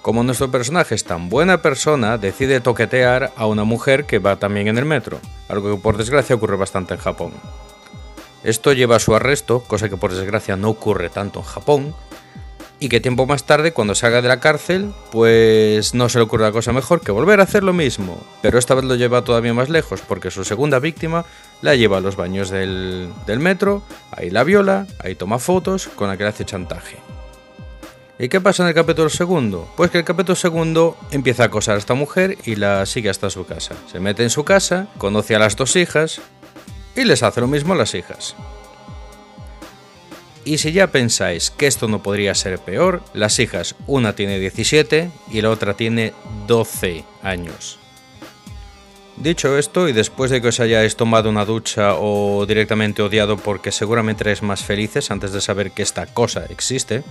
Como 0.00 0.22
nuestro 0.22 0.50
personaje 0.50 0.94
es 0.94 1.02
tan 1.02 1.28
buena 1.28 1.62
persona, 1.62 2.18
decide 2.18 2.60
toquetear 2.60 3.32
a 3.36 3.46
una 3.46 3.64
mujer 3.64 4.04
que 4.04 4.20
va 4.20 4.36
también 4.38 4.68
en 4.68 4.78
el 4.78 4.84
metro, 4.84 5.18
algo 5.48 5.74
que 5.74 5.82
por 5.82 5.96
desgracia 5.96 6.36
ocurre 6.36 6.56
bastante 6.56 6.94
en 6.94 7.00
Japón. 7.00 7.32
Esto 8.44 8.72
lleva 8.72 8.96
a 8.96 9.00
su 9.00 9.14
arresto, 9.14 9.60
cosa 9.60 9.88
que 9.88 9.96
por 9.96 10.12
desgracia 10.12 10.56
no 10.56 10.70
ocurre 10.70 11.08
tanto 11.08 11.40
en 11.40 11.44
Japón, 11.46 11.94
y 12.82 12.88
que 12.88 12.98
tiempo 12.98 13.26
más 13.26 13.44
tarde, 13.44 13.72
cuando 13.72 13.94
salga 13.94 14.20
de 14.22 14.26
la 14.26 14.40
cárcel, 14.40 14.90
pues 15.12 15.94
no 15.94 16.08
se 16.08 16.18
le 16.18 16.24
ocurre 16.24 16.50
cosa 16.50 16.72
mejor 16.72 17.00
que 17.00 17.12
volver 17.12 17.38
a 17.38 17.44
hacer 17.44 17.62
lo 17.62 17.72
mismo. 17.72 18.20
Pero 18.42 18.58
esta 18.58 18.74
vez 18.74 18.84
lo 18.84 18.96
lleva 18.96 19.22
todavía 19.22 19.54
más 19.54 19.68
lejos, 19.68 20.00
porque 20.00 20.32
su 20.32 20.42
segunda 20.42 20.80
víctima 20.80 21.24
la 21.60 21.76
lleva 21.76 21.98
a 21.98 22.00
los 22.00 22.16
baños 22.16 22.50
del, 22.50 23.08
del 23.24 23.38
metro, 23.38 23.84
ahí 24.10 24.30
la 24.30 24.42
viola, 24.42 24.88
ahí 24.98 25.14
toma 25.14 25.38
fotos, 25.38 25.86
con 25.94 26.08
la 26.08 26.16
que 26.16 26.24
le 26.24 26.30
hace 26.30 26.44
chantaje. 26.44 26.96
¿Y 28.18 28.28
qué 28.28 28.40
pasa 28.40 28.64
en 28.64 28.70
el 28.70 28.74
capítulo 28.74 29.08
segundo? 29.08 29.72
Pues 29.76 29.92
que 29.92 29.98
el 29.98 30.04
capítulo 30.04 30.34
segundo 30.34 30.96
empieza 31.12 31.44
a 31.44 31.46
acosar 31.46 31.76
a 31.76 31.78
esta 31.78 31.94
mujer 31.94 32.36
y 32.44 32.56
la 32.56 32.84
sigue 32.86 33.10
hasta 33.10 33.30
su 33.30 33.46
casa. 33.46 33.76
Se 33.92 34.00
mete 34.00 34.24
en 34.24 34.30
su 34.30 34.42
casa, 34.42 34.88
conoce 34.98 35.36
a 35.36 35.38
las 35.38 35.54
dos 35.54 35.76
hijas 35.76 36.20
y 36.96 37.04
les 37.04 37.22
hace 37.22 37.40
lo 37.40 37.46
mismo 37.46 37.74
a 37.74 37.76
las 37.76 37.94
hijas. 37.94 38.34
Y 40.44 40.58
si 40.58 40.72
ya 40.72 40.88
pensáis 40.88 41.50
que 41.50 41.66
esto 41.66 41.86
no 41.86 42.02
podría 42.02 42.34
ser 42.34 42.58
peor, 42.58 43.02
las 43.14 43.38
hijas, 43.38 43.76
una 43.86 44.14
tiene 44.14 44.38
17 44.38 45.10
y 45.30 45.40
la 45.40 45.50
otra 45.50 45.74
tiene 45.74 46.12
12 46.46 47.04
años. 47.22 47.78
Dicho 49.16 49.56
esto, 49.56 49.88
y 49.88 49.92
después 49.92 50.30
de 50.30 50.40
que 50.40 50.48
os 50.48 50.58
hayáis 50.58 50.96
tomado 50.96 51.28
una 51.28 51.44
ducha 51.44 51.94
o 51.96 52.44
directamente 52.46 53.02
odiado 53.02 53.36
porque 53.36 53.70
seguramente 53.70 54.24
eres 54.24 54.42
más 54.42 54.64
felices 54.64 55.10
antes 55.10 55.32
de 55.32 55.40
saber 55.40 55.70
que 55.70 55.82
esta 55.82 56.06
cosa 56.06 56.46
existe, 56.48 57.04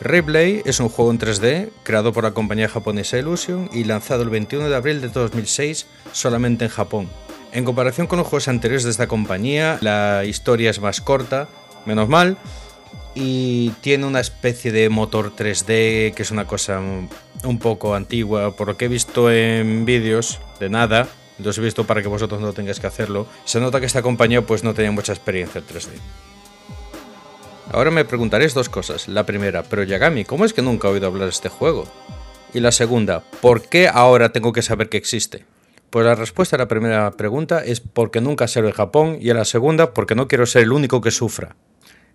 Replay 0.00 0.62
es 0.64 0.80
un 0.80 0.90
juego 0.90 1.10
en 1.10 1.18
3D 1.18 1.70
creado 1.82 2.12
por 2.12 2.24
la 2.24 2.32
compañía 2.32 2.68
japonesa 2.68 3.18
Illusion 3.18 3.70
y 3.72 3.84
lanzado 3.84 4.22
el 4.22 4.28
21 4.28 4.68
de 4.68 4.76
abril 4.76 5.00
de 5.00 5.08
2006 5.08 5.86
solamente 6.12 6.66
en 6.66 6.70
Japón. 6.70 7.08
En 7.52 7.64
comparación 7.64 8.06
con 8.06 8.18
los 8.18 8.26
juegos 8.26 8.48
anteriores 8.48 8.84
de 8.84 8.90
esta 8.90 9.06
compañía, 9.06 9.78
la 9.80 10.24
historia 10.26 10.70
es 10.70 10.80
más 10.80 11.00
corta, 11.00 11.48
menos 11.86 12.08
mal, 12.08 12.36
y 13.14 13.70
tiene 13.80 14.06
una 14.06 14.20
especie 14.20 14.72
de 14.72 14.88
motor 14.88 15.34
3D 15.36 16.14
que 16.14 16.22
es 16.22 16.30
una 16.30 16.46
cosa 16.46 16.80
un 16.80 17.58
poco 17.58 17.94
antigua, 17.94 18.56
por 18.56 18.68
lo 18.68 18.76
que 18.76 18.86
he 18.86 18.88
visto 18.88 19.30
en 19.30 19.84
vídeos 19.84 20.40
de 20.60 20.68
nada, 20.68 21.08
los 21.38 21.58
he 21.58 21.60
visto 21.60 21.84
para 21.84 22.02
que 22.02 22.08
vosotros 22.08 22.40
no 22.40 22.52
tengáis 22.52 22.80
que 22.80 22.86
hacerlo, 22.86 23.26
se 23.44 23.60
nota 23.60 23.80
que 23.80 23.86
esta 23.86 24.02
compañía 24.02 24.42
pues 24.42 24.64
no 24.64 24.74
tenía 24.74 24.90
mucha 24.90 25.12
experiencia 25.12 25.60
en 25.60 25.66
3D. 25.66 25.88
Ahora 27.72 27.90
me 27.90 28.04
preguntaréis 28.04 28.54
dos 28.54 28.68
cosas. 28.68 29.08
La 29.08 29.24
primera, 29.24 29.62
pero 29.62 29.82
Yagami, 29.82 30.24
¿cómo 30.24 30.44
es 30.44 30.52
que 30.52 30.62
nunca 30.62 30.86
he 30.86 30.92
oído 30.92 31.06
hablar 31.06 31.24
de 31.24 31.30
este 31.30 31.48
juego? 31.48 31.86
Y 32.52 32.60
la 32.60 32.70
segunda, 32.70 33.24
¿por 33.40 33.62
qué 33.62 33.88
ahora 33.88 34.30
tengo 34.30 34.52
que 34.52 34.62
saber 34.62 34.88
que 34.88 34.96
existe? 34.96 35.44
Pues 35.90 36.06
la 36.06 36.14
respuesta 36.14 36.56
a 36.56 36.58
la 36.58 36.68
primera 36.68 37.10
pregunta 37.12 37.64
es 37.64 37.80
porque 37.80 38.20
nunca 38.20 38.46
seré 38.48 38.68
en 38.68 38.74
Japón 38.74 39.18
y 39.20 39.30
a 39.30 39.34
la 39.34 39.44
segunda 39.44 39.92
porque 39.92 40.14
no 40.14 40.28
quiero 40.28 40.46
ser 40.46 40.62
el 40.62 40.72
único 40.72 41.00
que 41.00 41.10
sufra. 41.10 41.56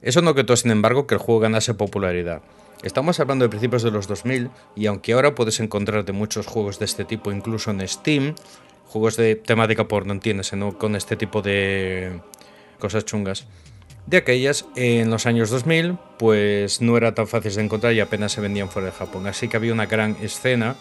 Eso 0.01 0.21
no 0.21 0.33
quitó, 0.33 0.55
sin 0.55 0.71
embargo, 0.71 1.07
que 1.07 1.15
el 1.15 1.19
juego 1.19 1.41
ganase 1.41 1.73
popularidad. 1.73 2.41
Estamos 2.83 3.19
hablando 3.19 3.43
de 3.43 3.49
principios 3.49 3.83
de 3.83 3.91
los 3.91 4.07
2000 4.07 4.49
y 4.75 4.85
aunque 4.85 5.11
ahora 5.11 5.35
puedes 5.35 5.59
encontrar 5.59 6.05
de 6.05 6.13
muchos 6.13 6.47
juegos 6.47 6.79
de 6.79 6.85
este 6.85 7.03
tipo 7.03 7.29
incluso 7.33 7.71
en 7.71 7.85
Steam, 7.85 8.35
juegos 8.87 9.17
de 9.17 9.35
temática 9.35 9.89
porno, 9.89 10.13
entiendes, 10.13 10.53
¿no? 10.53 10.77
con 10.77 10.95
este 10.95 11.17
tipo 11.17 11.41
de 11.41 12.21
cosas 12.79 13.03
chungas, 13.03 13.47
de 14.05 14.15
aquellas 14.15 14.65
en 14.77 15.09
los 15.09 15.25
años 15.25 15.49
2000 15.49 15.97
pues 16.17 16.79
no 16.79 16.95
era 16.95 17.13
tan 17.13 17.27
fácil 17.27 17.53
de 17.53 17.63
encontrar 17.63 17.93
y 17.93 17.99
apenas 17.99 18.31
se 18.31 18.39
vendían 18.39 18.69
fuera 18.69 18.85
de 18.85 18.93
Japón. 18.93 19.27
Así 19.27 19.49
que 19.49 19.57
había 19.57 19.73
una 19.73 19.85
gran 19.85 20.15
escena 20.21 20.77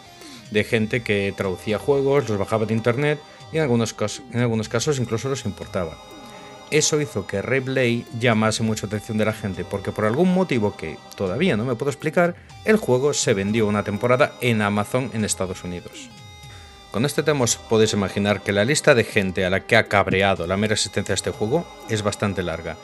de 0.52 0.62
gente 0.62 1.02
que 1.02 1.34
traducía 1.36 1.80
juegos, 1.80 2.28
los 2.28 2.38
bajaba 2.38 2.64
de 2.64 2.74
internet 2.74 3.18
y 3.52 3.56
en 3.56 3.64
algunos, 3.64 3.92
casos, 3.92 4.22
en 4.32 4.38
algunos 4.40 4.68
casos 4.68 5.00
incluso 5.00 5.28
los 5.28 5.44
importaba. 5.44 5.98
Eso 6.70 7.00
hizo 7.00 7.26
que 7.26 7.40
Replay 7.40 8.04
llamase 8.18 8.62
mucha 8.62 8.86
atención 8.86 9.16
de 9.16 9.24
la 9.24 9.32
gente 9.32 9.64
porque 9.64 9.90
por 9.90 10.04
algún 10.04 10.34
motivo 10.34 10.76
que 10.76 10.98
todavía 11.16 11.56
no 11.56 11.64
me 11.64 11.74
puedo 11.74 11.90
explicar, 11.90 12.34
el 12.66 12.76
juego 12.76 13.14
se 13.14 13.32
vendió 13.32 13.66
una 13.66 13.84
temporada 13.84 14.34
en 14.42 14.60
Amazon 14.60 15.10
en 15.14 15.24
Estados 15.24 15.64
Unidos. 15.64 16.10
Con 16.90 17.06
este 17.06 17.22
tema 17.22 17.44
os 17.44 17.56
podéis 17.56 17.94
imaginar 17.94 18.42
que 18.42 18.52
la 18.52 18.64
lista 18.64 18.94
de 18.94 19.04
gente 19.04 19.44
a 19.44 19.50
la 19.50 19.60
que 19.60 19.76
ha 19.76 19.88
cabreado 19.88 20.46
la 20.46 20.56
mera 20.56 20.74
existencia 20.74 21.12
de 21.12 21.16
este 21.16 21.30
juego 21.30 21.66
es 21.88 22.02
bastante 22.02 22.42
larga. 22.42 22.76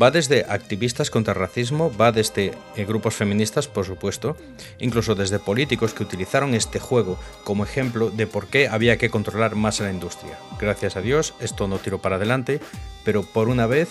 Va 0.00 0.10
desde 0.10 0.44
activistas 0.48 1.08
contra 1.08 1.34
el 1.34 1.38
racismo, 1.38 1.92
va 1.96 2.10
desde 2.10 2.52
eh, 2.74 2.84
grupos 2.84 3.14
feministas, 3.14 3.68
por 3.68 3.86
supuesto, 3.86 4.36
incluso 4.80 5.14
desde 5.14 5.38
políticos 5.38 5.94
que 5.94 6.02
utilizaron 6.02 6.54
este 6.54 6.80
juego 6.80 7.16
como 7.44 7.62
ejemplo 7.62 8.10
de 8.10 8.26
por 8.26 8.48
qué 8.48 8.66
había 8.66 8.98
que 8.98 9.08
controlar 9.08 9.54
más 9.54 9.80
a 9.80 9.84
la 9.84 9.92
industria. 9.92 10.36
Gracias 10.60 10.96
a 10.96 11.00
Dios, 11.00 11.34
esto 11.38 11.68
no 11.68 11.78
tiró 11.78 12.00
para 12.00 12.16
adelante, 12.16 12.60
pero 13.04 13.22
por 13.22 13.48
una 13.48 13.66
vez 13.66 13.90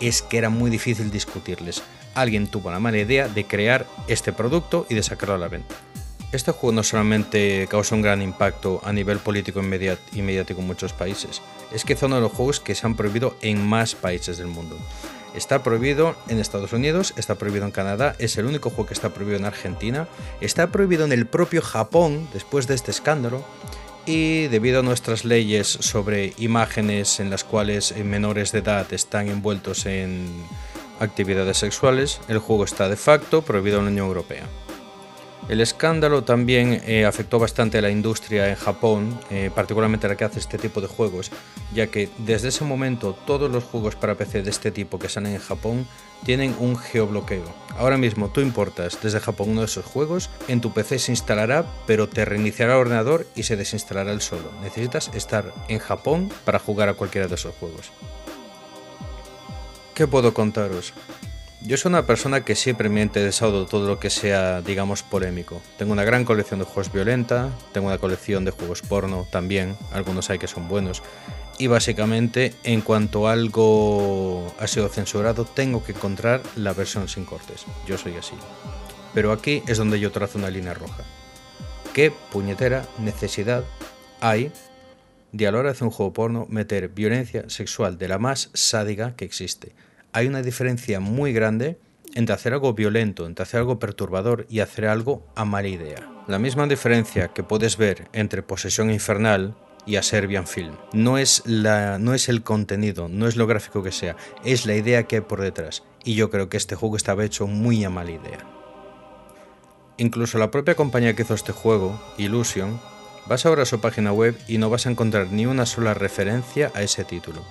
es 0.00 0.22
que 0.22 0.38
era 0.38 0.50
muy 0.50 0.70
difícil 0.72 1.12
discutirles. 1.12 1.82
Alguien 2.16 2.48
tuvo 2.48 2.72
la 2.72 2.80
mala 2.80 2.98
idea 2.98 3.28
de 3.28 3.46
crear 3.46 3.86
este 4.08 4.32
producto 4.32 4.86
y 4.88 4.94
de 4.94 5.04
sacarlo 5.04 5.36
a 5.36 5.38
la 5.38 5.48
venta. 5.48 5.76
Este 6.32 6.50
juego 6.50 6.72
no 6.72 6.82
solamente 6.82 7.68
causa 7.70 7.94
un 7.94 8.02
gran 8.02 8.20
impacto 8.20 8.80
a 8.82 8.92
nivel 8.92 9.18
político 9.18 9.60
y 9.60 10.22
mediático 10.22 10.60
en 10.60 10.66
muchos 10.66 10.92
países, 10.92 11.42
es 11.72 11.84
que 11.84 11.92
es 11.92 12.02
uno 12.02 12.16
de 12.16 12.22
los 12.22 12.32
juegos 12.32 12.58
que 12.58 12.74
se 12.74 12.84
han 12.86 12.96
prohibido 12.96 13.36
en 13.40 13.64
más 13.64 13.94
países 13.94 14.38
del 14.38 14.48
mundo. 14.48 14.76
Está 15.34 15.62
prohibido 15.62 16.14
en 16.28 16.38
Estados 16.38 16.72
Unidos, 16.72 17.12
está 17.16 17.34
prohibido 17.34 17.64
en 17.64 17.72
Canadá, 17.72 18.14
es 18.18 18.36
el 18.38 18.46
único 18.46 18.70
juego 18.70 18.86
que 18.86 18.94
está 18.94 19.10
prohibido 19.10 19.38
en 19.38 19.44
Argentina, 19.44 20.06
está 20.40 20.70
prohibido 20.70 21.04
en 21.04 21.12
el 21.12 21.26
propio 21.26 21.60
Japón 21.60 22.28
después 22.32 22.68
de 22.68 22.74
este 22.74 22.92
escándalo 22.92 23.44
y 24.06 24.46
debido 24.48 24.80
a 24.80 24.82
nuestras 24.82 25.24
leyes 25.24 25.66
sobre 25.66 26.34
imágenes 26.38 27.18
en 27.18 27.30
las 27.30 27.42
cuales 27.42 27.96
menores 27.96 28.52
de 28.52 28.60
edad 28.60 28.92
están 28.92 29.28
envueltos 29.28 29.86
en 29.86 30.28
actividades 31.00 31.58
sexuales, 31.58 32.20
el 32.28 32.38
juego 32.38 32.64
está 32.64 32.88
de 32.88 32.96
facto 32.96 33.42
prohibido 33.42 33.78
en 33.78 33.86
la 33.86 33.90
Unión 33.90 34.06
Europea. 34.06 34.44
El 35.48 35.60
escándalo 35.60 36.24
también 36.24 36.80
eh, 36.86 37.04
afectó 37.04 37.38
bastante 37.38 37.76
a 37.76 37.82
la 37.82 37.90
industria 37.90 38.48
en 38.48 38.56
Japón, 38.56 39.20
eh, 39.30 39.50
particularmente 39.54 40.08
la 40.08 40.16
que 40.16 40.24
hace 40.24 40.38
este 40.38 40.56
tipo 40.56 40.80
de 40.80 40.86
juegos, 40.86 41.30
ya 41.74 41.88
que 41.88 42.08
desde 42.18 42.48
ese 42.48 42.64
momento 42.64 43.16
todos 43.26 43.50
los 43.50 43.62
juegos 43.62 43.94
para 43.94 44.14
PC 44.14 44.42
de 44.42 44.48
este 44.48 44.70
tipo 44.70 44.98
que 44.98 45.10
salen 45.10 45.34
en 45.34 45.40
Japón 45.40 45.86
tienen 46.24 46.56
un 46.58 46.78
geobloqueo. 46.78 47.44
Ahora 47.76 47.98
mismo 47.98 48.30
tú 48.30 48.40
importas 48.40 48.98
desde 49.02 49.20
Japón 49.20 49.50
uno 49.50 49.60
de 49.60 49.66
esos 49.66 49.84
juegos, 49.84 50.30
en 50.48 50.62
tu 50.62 50.72
PC 50.72 50.98
se 50.98 51.12
instalará, 51.12 51.66
pero 51.86 52.08
te 52.08 52.24
reiniciará 52.24 52.74
el 52.74 52.80
ordenador 52.80 53.26
y 53.34 53.42
se 53.42 53.56
desinstalará 53.56 54.12
el 54.12 54.22
solo. 54.22 54.50
Necesitas 54.62 55.10
estar 55.12 55.52
en 55.68 55.78
Japón 55.78 56.32
para 56.46 56.58
jugar 56.58 56.88
a 56.88 56.94
cualquiera 56.94 57.28
de 57.28 57.34
esos 57.34 57.54
juegos. 57.56 57.92
¿Qué 59.94 60.06
puedo 60.06 60.32
contaros? 60.32 60.94
Yo 61.66 61.78
soy 61.78 61.88
una 61.88 62.04
persona 62.04 62.44
que 62.44 62.56
siempre 62.56 62.90
me 62.90 63.00
ha 63.00 63.04
interesado 63.04 63.64
todo 63.64 63.88
lo 63.88 63.98
que 63.98 64.10
sea, 64.10 64.60
digamos, 64.60 65.02
polémico. 65.02 65.62
Tengo 65.78 65.94
una 65.94 66.04
gran 66.04 66.26
colección 66.26 66.60
de 66.60 66.66
juegos 66.66 66.92
violenta, 66.92 67.48
tengo 67.72 67.86
una 67.86 67.96
colección 67.96 68.44
de 68.44 68.50
juegos 68.50 68.82
porno 68.82 69.26
también, 69.30 69.74
algunos 69.90 70.28
hay 70.28 70.38
que 70.38 70.46
son 70.46 70.68
buenos. 70.68 71.02
Y 71.56 71.68
básicamente, 71.68 72.52
en 72.64 72.82
cuanto 72.82 73.28
algo 73.28 74.54
ha 74.58 74.66
sido 74.66 74.90
censurado, 74.90 75.46
tengo 75.46 75.82
que 75.82 75.92
encontrar 75.92 76.42
la 76.54 76.74
versión 76.74 77.08
sin 77.08 77.24
cortes. 77.24 77.64
Yo 77.86 77.96
soy 77.96 78.14
así. 78.16 78.34
Pero 79.14 79.32
aquí 79.32 79.62
es 79.66 79.78
donde 79.78 79.98
yo 79.98 80.12
trazo 80.12 80.36
una 80.36 80.50
línea 80.50 80.74
roja. 80.74 81.02
¿Qué 81.94 82.12
puñetera 82.30 82.84
necesidad 82.98 83.64
hay 84.20 84.52
de 85.32 85.46
a 85.46 85.50
la 85.50 85.60
hora 85.60 85.68
de 85.70 85.72
hacer 85.72 85.84
un 85.84 85.92
juego 85.92 86.12
porno 86.12 86.46
meter 86.50 86.88
violencia 86.88 87.48
sexual 87.48 87.96
de 87.96 88.08
la 88.08 88.18
más 88.18 88.50
sádica 88.52 89.16
que 89.16 89.24
existe? 89.24 89.72
Hay 90.14 90.28
una 90.28 90.42
diferencia 90.42 91.00
muy 91.00 91.32
grande 91.32 91.76
entre 92.14 92.36
hacer 92.36 92.52
algo 92.52 92.72
violento, 92.72 93.26
entre 93.26 93.42
hacer 93.42 93.58
algo 93.58 93.80
perturbador 93.80 94.46
y 94.48 94.60
hacer 94.60 94.86
algo 94.86 95.26
a 95.34 95.44
mala 95.44 95.66
idea. 95.66 96.08
La 96.28 96.38
misma 96.38 96.68
diferencia 96.68 97.28
que 97.34 97.42
puedes 97.42 97.76
ver 97.76 98.08
entre 98.12 98.44
Posesión 98.44 98.92
Infernal 98.92 99.56
y 99.86 99.96
a 99.96 100.04
Serbian 100.04 100.46
Film. 100.46 100.76
No 100.92 101.18
es, 101.18 101.42
la, 101.46 101.98
no 101.98 102.14
es 102.14 102.28
el 102.28 102.44
contenido, 102.44 103.08
no 103.08 103.26
es 103.26 103.34
lo 103.34 103.48
gráfico 103.48 103.82
que 103.82 103.90
sea, 103.90 104.16
es 104.44 104.66
la 104.66 104.76
idea 104.76 105.02
que 105.02 105.16
hay 105.16 105.22
por 105.22 105.40
detrás. 105.40 105.82
Y 106.04 106.14
yo 106.14 106.30
creo 106.30 106.48
que 106.48 106.58
este 106.58 106.76
juego 106.76 106.96
estaba 106.96 107.24
hecho 107.24 107.48
muy 107.48 107.82
a 107.82 107.90
mala 107.90 108.12
idea. 108.12 108.38
Incluso 109.96 110.38
la 110.38 110.52
propia 110.52 110.76
compañía 110.76 111.16
que 111.16 111.22
hizo 111.22 111.34
este 111.34 111.52
juego, 111.52 112.00
Illusion, 112.18 112.80
vas 113.26 113.46
ahora 113.46 113.64
a 113.64 113.66
su 113.66 113.80
página 113.80 114.12
web 114.12 114.38
y 114.46 114.58
no 114.58 114.70
vas 114.70 114.86
a 114.86 114.90
encontrar 114.90 115.32
ni 115.32 115.44
una 115.44 115.66
sola 115.66 115.92
referencia 115.92 116.70
a 116.72 116.82
ese 116.82 117.02
título 117.02 117.42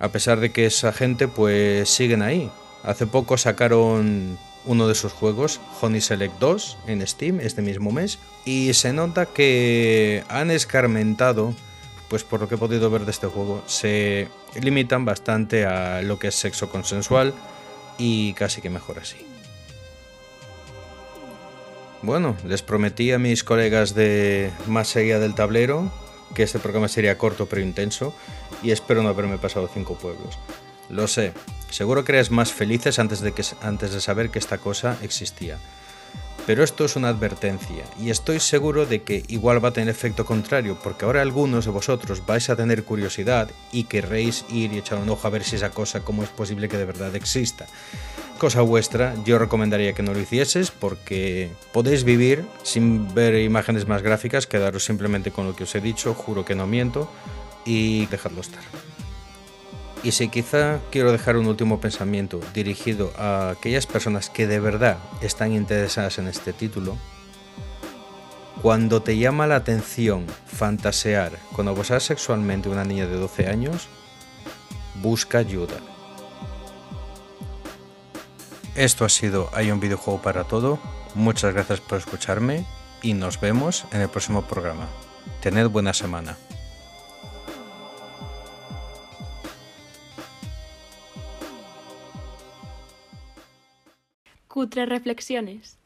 a 0.00 0.08
pesar 0.08 0.40
de 0.40 0.50
que 0.50 0.66
esa 0.66 0.92
gente 0.92 1.28
pues 1.28 1.88
siguen 1.88 2.22
ahí. 2.22 2.50
Hace 2.82 3.06
poco 3.06 3.36
sacaron 3.36 4.38
uno 4.64 4.88
de 4.88 4.94
sus 4.94 5.12
juegos, 5.12 5.60
Honey 5.80 6.00
Select 6.00 6.38
2, 6.38 6.78
en 6.86 7.06
Steam 7.06 7.40
este 7.40 7.62
mismo 7.62 7.92
mes, 7.92 8.18
y 8.44 8.72
se 8.74 8.92
nota 8.92 9.26
que 9.26 10.24
han 10.28 10.50
escarmentado, 10.50 11.54
pues 12.08 12.24
por 12.24 12.40
lo 12.40 12.48
que 12.48 12.56
he 12.56 12.58
podido 12.58 12.90
ver 12.90 13.04
de 13.04 13.10
este 13.10 13.26
juego, 13.26 13.62
se 13.66 14.28
limitan 14.60 15.04
bastante 15.04 15.66
a 15.66 16.02
lo 16.02 16.18
que 16.18 16.28
es 16.28 16.34
sexo 16.34 16.70
consensual 16.70 17.34
y 17.98 18.32
casi 18.32 18.60
que 18.60 18.70
mejor 18.70 18.98
así. 18.98 19.18
Bueno, 22.02 22.34
les 22.46 22.62
prometí 22.62 23.12
a 23.12 23.18
mis 23.18 23.44
colegas 23.44 23.94
de 23.94 24.50
Más 24.66 24.96
allá 24.96 25.18
del 25.18 25.34
tablero 25.34 25.92
que 26.34 26.42
este 26.42 26.58
programa 26.58 26.88
sería 26.88 27.18
corto 27.18 27.46
pero 27.46 27.60
intenso 27.60 28.14
y 28.62 28.70
espero 28.70 29.02
no 29.02 29.08
haberme 29.08 29.38
pasado 29.38 29.68
cinco 29.72 29.94
pueblos. 29.94 30.38
Lo 30.88 31.06
sé, 31.06 31.32
seguro 31.70 32.04
que 32.04 32.12
eres 32.12 32.30
más 32.30 32.52
felices 32.52 32.98
antes 32.98 33.20
de, 33.20 33.32
que, 33.32 33.44
antes 33.62 33.92
de 33.92 34.00
saber 34.00 34.30
que 34.30 34.40
esta 34.40 34.58
cosa 34.58 34.96
existía. 35.02 35.58
Pero 36.46 36.64
esto 36.64 36.84
es 36.84 36.96
una 36.96 37.10
advertencia 37.10 37.84
y 38.00 38.10
estoy 38.10 38.40
seguro 38.40 38.86
de 38.86 39.02
que 39.02 39.22
igual 39.28 39.64
va 39.64 39.68
a 39.68 39.72
tener 39.72 39.88
efecto 39.88 40.24
contrario 40.24 40.76
porque 40.82 41.04
ahora 41.04 41.22
algunos 41.22 41.66
de 41.66 41.70
vosotros 41.70 42.26
vais 42.26 42.48
a 42.50 42.56
tener 42.56 42.82
curiosidad 42.82 43.50
y 43.70 43.84
querréis 43.84 44.44
ir 44.48 44.72
y 44.72 44.78
echar 44.78 44.98
un 44.98 45.10
ojo 45.10 45.28
a 45.28 45.30
ver 45.30 45.44
si 45.44 45.56
esa 45.56 45.70
cosa, 45.70 46.00
cómo 46.00 46.24
es 46.24 46.30
posible 46.30 46.68
que 46.68 46.78
de 46.78 46.86
verdad 46.86 47.14
exista. 47.14 47.66
Cosa 48.38 48.62
vuestra, 48.62 49.14
yo 49.24 49.38
recomendaría 49.38 49.92
que 49.92 50.02
no 50.02 50.14
lo 50.14 50.18
hicieses 50.18 50.70
porque 50.70 51.50
podéis 51.72 52.04
vivir 52.04 52.44
sin 52.62 53.14
ver 53.14 53.34
imágenes 53.38 53.86
más 53.86 54.02
gráficas, 54.02 54.46
quedaros 54.46 54.84
simplemente 54.84 55.30
con 55.30 55.46
lo 55.46 55.54
que 55.54 55.64
os 55.64 55.74
he 55.74 55.80
dicho, 55.80 56.14
juro 56.14 56.44
que 56.44 56.54
no 56.54 56.66
miento 56.66 57.08
y 57.64 58.06
dejadlo 58.06 58.40
estar. 58.40 58.62
Y 60.02 60.12
si 60.12 60.28
quizá 60.28 60.80
quiero 60.90 61.12
dejar 61.12 61.36
un 61.36 61.46
último 61.46 61.80
pensamiento 61.80 62.40
dirigido 62.54 63.12
a 63.18 63.50
aquellas 63.50 63.86
personas 63.86 64.30
que 64.30 64.46
de 64.46 64.58
verdad 64.58 64.96
están 65.20 65.52
interesadas 65.52 66.18
en 66.18 66.26
este 66.26 66.54
título, 66.54 66.96
cuando 68.62 69.02
te 69.02 69.18
llama 69.18 69.46
la 69.46 69.56
atención 69.56 70.26
fantasear 70.46 71.38
con 71.52 71.68
abusar 71.68 72.00
sexualmente 72.00 72.68
a 72.68 72.72
una 72.72 72.84
niña 72.84 73.06
de 73.06 73.16
12 73.16 73.46
años, 73.48 73.88
busca 75.02 75.38
ayuda. 75.38 75.76
Esto 78.74 79.04
ha 79.04 79.08
sido 79.08 79.50
Hay 79.52 79.70
un 79.70 79.80
videojuego 79.80 80.22
para 80.22 80.44
todo. 80.44 80.78
Muchas 81.14 81.52
gracias 81.52 81.80
por 81.80 81.98
escucharme 81.98 82.64
y 83.02 83.14
nos 83.14 83.40
vemos 83.40 83.84
en 83.92 84.00
el 84.00 84.08
próximo 84.08 84.42
programa. 84.42 84.86
Tened 85.42 85.68
buena 85.68 85.92
semana. 85.92 86.36
Cutre 94.60 94.84
Reflexiones. 94.84 95.78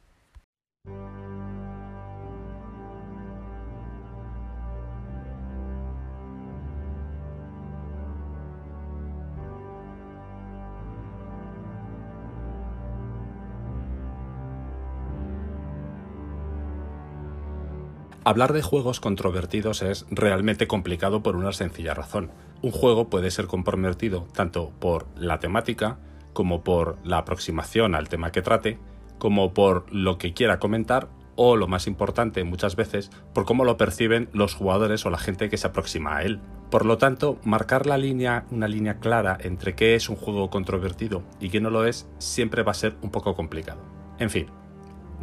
Hablar 18.25 18.53
de 18.53 18.63
juegos 18.63 18.99
controvertidos 18.99 19.83
es 19.83 20.05
realmente 20.11 20.67
complicado 20.67 21.23
por 21.23 21.37
una 21.37 21.53
sencilla 21.53 21.95
razón. 21.95 22.33
Un 22.61 22.73
juego 22.73 23.09
puede 23.09 23.31
ser 23.31 23.47
controvertido 23.47 24.27
tanto 24.35 24.73
por 24.81 25.07
la 25.17 25.39
temática, 25.39 25.99
como 26.35 26.63
por 26.63 26.99
la 27.03 27.19
aproximación 27.19 27.95
al 27.95 28.11
tema 28.11 28.31
que 28.31 28.43
trate, 28.43 28.79
como 29.19 29.55
por 29.55 29.91
lo 29.91 30.19
que 30.19 30.35
quiera 30.35 30.59
comentar 30.59 31.09
o, 31.37 31.57
lo 31.57 31.67
más 31.67 31.87
importante 31.87 32.45
muchas 32.45 32.77
veces, 32.77 33.11
por 33.33 33.45
cómo 33.45 33.65
lo 33.65 33.77
perciben 33.77 34.29
los 34.33 34.55
jugadores 34.55 35.05
o 35.07 35.11
la 35.11 35.19
gente 35.19 35.49
que 35.49 35.57
se 35.57 35.67
aproxima 35.67 36.19
a 36.19 36.23
él. 36.23 36.41
Por 36.71 36.85
lo 36.85 36.99
tanto, 36.99 37.39
marcar 37.45 37.87
la 37.87 37.99
línea, 37.99 38.45
una 38.51 38.69
línea 38.69 38.99
clara 38.99 39.39
entre 39.41 39.75
qué 39.75 39.95
es 39.95 40.09
un 40.09 40.17
juego 40.17 40.51
controvertido 40.51 41.23
y 41.41 41.49
qué 41.49 41.61
no 41.61 41.71
lo 41.71 41.87
es, 41.87 42.09
siempre 42.19 42.63
va 42.63 42.73
a 42.73 42.75
ser 42.75 42.97
un 43.03 43.11
poco 43.11 43.35
complicado. 43.35 43.81
En 44.19 44.31
fin, 44.31 44.47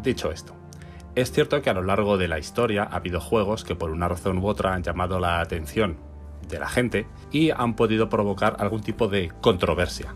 dicho 0.01 0.31
esto, 0.31 0.53
es 1.15 1.31
cierto 1.31 1.61
que 1.61 1.69
a 1.69 1.73
lo 1.73 1.83
largo 1.83 2.17
de 2.17 2.27
la 2.27 2.39
historia 2.39 2.83
ha 2.83 2.95
habido 2.95 3.19
juegos 3.19 3.63
que 3.63 3.75
por 3.75 3.91
una 3.91 4.07
razón 4.07 4.37
u 4.37 4.47
otra 4.47 4.73
han 4.73 4.83
llamado 4.83 5.19
la 5.19 5.41
atención 5.41 5.97
de 6.47 6.59
la 6.59 6.69
gente 6.69 7.07
y 7.31 7.51
han 7.51 7.75
podido 7.75 8.09
provocar 8.09 8.55
algún 8.59 8.81
tipo 8.81 9.07
de 9.07 9.31
controversia. 9.41 10.13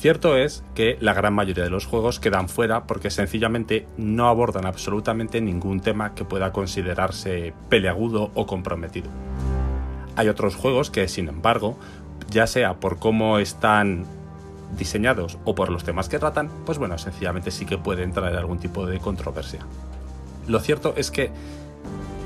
Cierto 0.00 0.36
es 0.36 0.62
que 0.74 0.98
la 1.00 1.14
gran 1.14 1.32
mayoría 1.32 1.64
de 1.64 1.70
los 1.70 1.86
juegos 1.86 2.20
quedan 2.20 2.48
fuera 2.48 2.86
porque 2.86 3.10
sencillamente 3.10 3.86
no 3.96 4.28
abordan 4.28 4.66
absolutamente 4.66 5.40
ningún 5.40 5.80
tema 5.80 6.14
que 6.14 6.24
pueda 6.24 6.52
considerarse 6.52 7.54
peleagudo 7.70 8.30
o 8.34 8.46
comprometido. 8.46 9.08
Hay 10.16 10.28
otros 10.28 10.56
juegos 10.56 10.90
que, 10.90 11.08
sin 11.08 11.28
embargo, 11.28 11.78
ya 12.30 12.46
sea 12.46 12.74
por 12.74 12.98
cómo 12.98 13.38
están 13.38 14.04
diseñados 14.76 15.38
o 15.44 15.54
por 15.54 15.70
los 15.70 15.84
temas 15.84 16.08
que 16.08 16.18
tratan, 16.18 16.50
pues 16.66 16.78
bueno, 16.78 16.98
sencillamente 16.98 17.50
sí 17.50 17.64
que 17.64 17.78
pueden 17.78 18.12
traer 18.12 18.36
algún 18.36 18.58
tipo 18.58 18.86
de 18.86 18.98
controversia. 18.98 19.60
Lo 20.46 20.60
cierto 20.60 20.92
es 20.96 21.10
que 21.10 21.30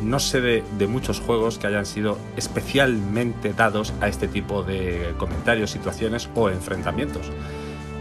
no 0.03 0.19
sé 0.21 0.41
de, 0.41 0.65
de, 0.79 0.87
muchos 0.87 1.21
juegos 1.21 1.59
que 1.59 1.67
hayan 1.67 1.87
sido 1.87 2.19
especialmente 2.37 3.53
dados 3.53 3.93
a 4.01 4.09
este 4.09 4.29
tipo 4.29 4.63
de 4.63 5.15
comentarios, 5.19 5.71
situaciones 5.71 6.29
o 6.35 6.51
enfrentamientos. 6.51 7.31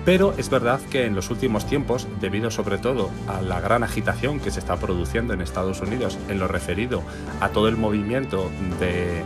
Pero 0.08 0.34
es 0.38 0.50
verdad 0.50 0.80
que 0.90 1.06
en 1.06 1.16
los 1.16 1.30
últimos 1.32 1.66
tiempos, 1.66 2.08
debido 2.22 2.50
sobre 2.50 2.78
todo 2.78 3.10
a 3.28 3.42
la 3.42 3.60
gran 3.60 3.84
agitación 3.84 4.40
que 4.40 4.52
se 4.52 4.60
está 4.60 4.78
produciendo 4.78 5.34
en 5.34 5.42
Estados 5.42 5.82
Unidos 5.82 6.18
en 6.30 6.40
lo 6.40 6.48
referido 6.48 7.04
a 7.42 7.50
todo 7.50 7.68
el 7.68 7.76
movimiento 7.76 8.50
de 8.80 9.22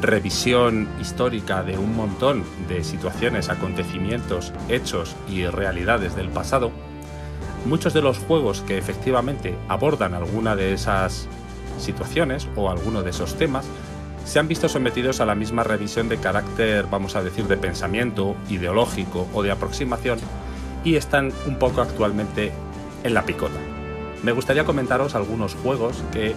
revisión 0.00 0.88
histórica 0.98 1.62
de 1.62 1.76
un 1.76 1.94
montón 1.94 2.42
de 2.68 2.84
situaciones, 2.84 3.50
acontecimientos, 3.50 4.54
hechos 4.70 5.14
y 5.28 5.44
realidades 5.44 6.16
del 6.16 6.30
pasado, 6.30 6.72
muchos 7.66 7.92
de 7.92 8.00
los 8.00 8.18
juegos 8.18 8.62
que 8.62 8.78
efectivamente 8.78 9.54
abordan 9.68 10.14
alguna 10.14 10.56
de 10.56 10.72
esas 10.72 11.28
situaciones 11.78 12.48
o 12.56 12.70
alguno 12.70 13.02
de 13.02 13.10
esos 13.10 13.36
temas 13.36 13.66
se 14.24 14.38
han 14.38 14.48
visto 14.48 14.68
sometidos 14.68 15.20
a 15.20 15.26
la 15.26 15.34
misma 15.34 15.64
revisión 15.64 16.08
de 16.08 16.16
carácter, 16.16 16.86
vamos 16.90 17.14
a 17.14 17.22
decir, 17.22 17.46
de 17.46 17.56
pensamiento, 17.56 18.36
ideológico 18.48 19.28
o 19.34 19.42
de 19.42 19.50
aproximación 19.50 20.18
y 20.82 20.96
están 20.96 21.32
un 21.46 21.58
poco 21.58 21.82
actualmente 21.82 22.52
en 23.02 23.14
la 23.14 23.24
picota. 23.24 23.58
Me 24.22 24.32
gustaría 24.32 24.64
comentaros 24.64 25.14
algunos 25.14 25.54
juegos 25.54 26.02
que 26.12 26.34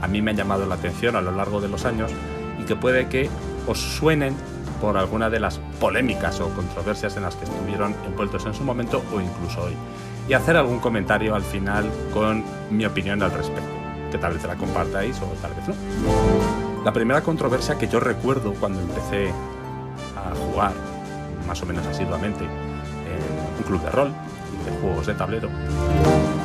a 0.00 0.06
mí 0.06 0.22
me 0.22 0.30
han 0.30 0.36
llamado 0.36 0.66
la 0.66 0.76
atención 0.76 1.16
a 1.16 1.20
lo 1.20 1.32
largo 1.32 1.60
de 1.60 1.68
los 1.68 1.84
años 1.84 2.12
y 2.60 2.64
que 2.64 2.76
puede 2.76 3.08
que 3.08 3.28
os 3.66 3.78
suenen 3.78 4.34
por 4.80 4.96
alguna 4.96 5.30
de 5.30 5.40
las 5.40 5.58
polémicas 5.80 6.40
o 6.40 6.50
controversias 6.50 7.16
en 7.16 7.22
las 7.22 7.34
que 7.34 7.44
estuvieron 7.44 7.94
envueltos 8.06 8.46
en 8.46 8.54
su 8.54 8.62
momento 8.62 9.02
o 9.12 9.20
incluso 9.20 9.62
hoy. 9.62 9.72
Y 10.28 10.34
hacer 10.34 10.56
algún 10.56 10.80
comentario 10.80 11.34
al 11.34 11.42
final 11.42 11.90
con 12.12 12.44
mi 12.70 12.84
opinión 12.84 13.22
al 13.22 13.32
respecto, 13.32 13.75
que 14.10 14.18
tal 14.18 14.34
vez 14.34 14.44
la 14.44 14.56
compartáis 14.56 15.20
o 15.20 15.26
tal 15.40 15.52
vez 15.54 15.68
no. 15.68 15.74
La 16.84 16.92
primera 16.92 17.20
controversia 17.22 17.76
que 17.76 17.88
yo 17.88 18.00
recuerdo 18.00 18.54
cuando 18.54 18.80
empecé 18.80 19.30
a 20.16 20.34
jugar 20.34 20.72
más 21.46 21.62
o 21.62 21.66
menos 21.66 21.86
asiduamente 21.86 22.44
en 22.44 23.58
un 23.58 23.62
club 23.64 23.82
de 23.82 23.90
rol 23.90 24.12
de 24.64 24.80
juegos 24.80 25.06
de 25.06 25.14
tablero 25.14 25.48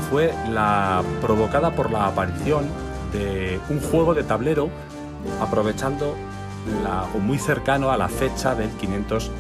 fue 0.10 0.34
la 0.50 1.04
provocada 1.22 1.72
por 1.72 1.92
la 1.92 2.08
aparición 2.08 2.66
de 3.14 3.60
un 3.70 3.80
juego 3.80 4.14
de 4.14 4.24
tablero 4.24 4.70
aprovechando 5.40 6.16
o 7.16 7.20
muy 7.20 7.38
cercano 7.38 7.92
a 7.92 7.98
la 7.98 8.08
fecha 8.08 8.56
del 8.56 8.70
500 8.70 9.32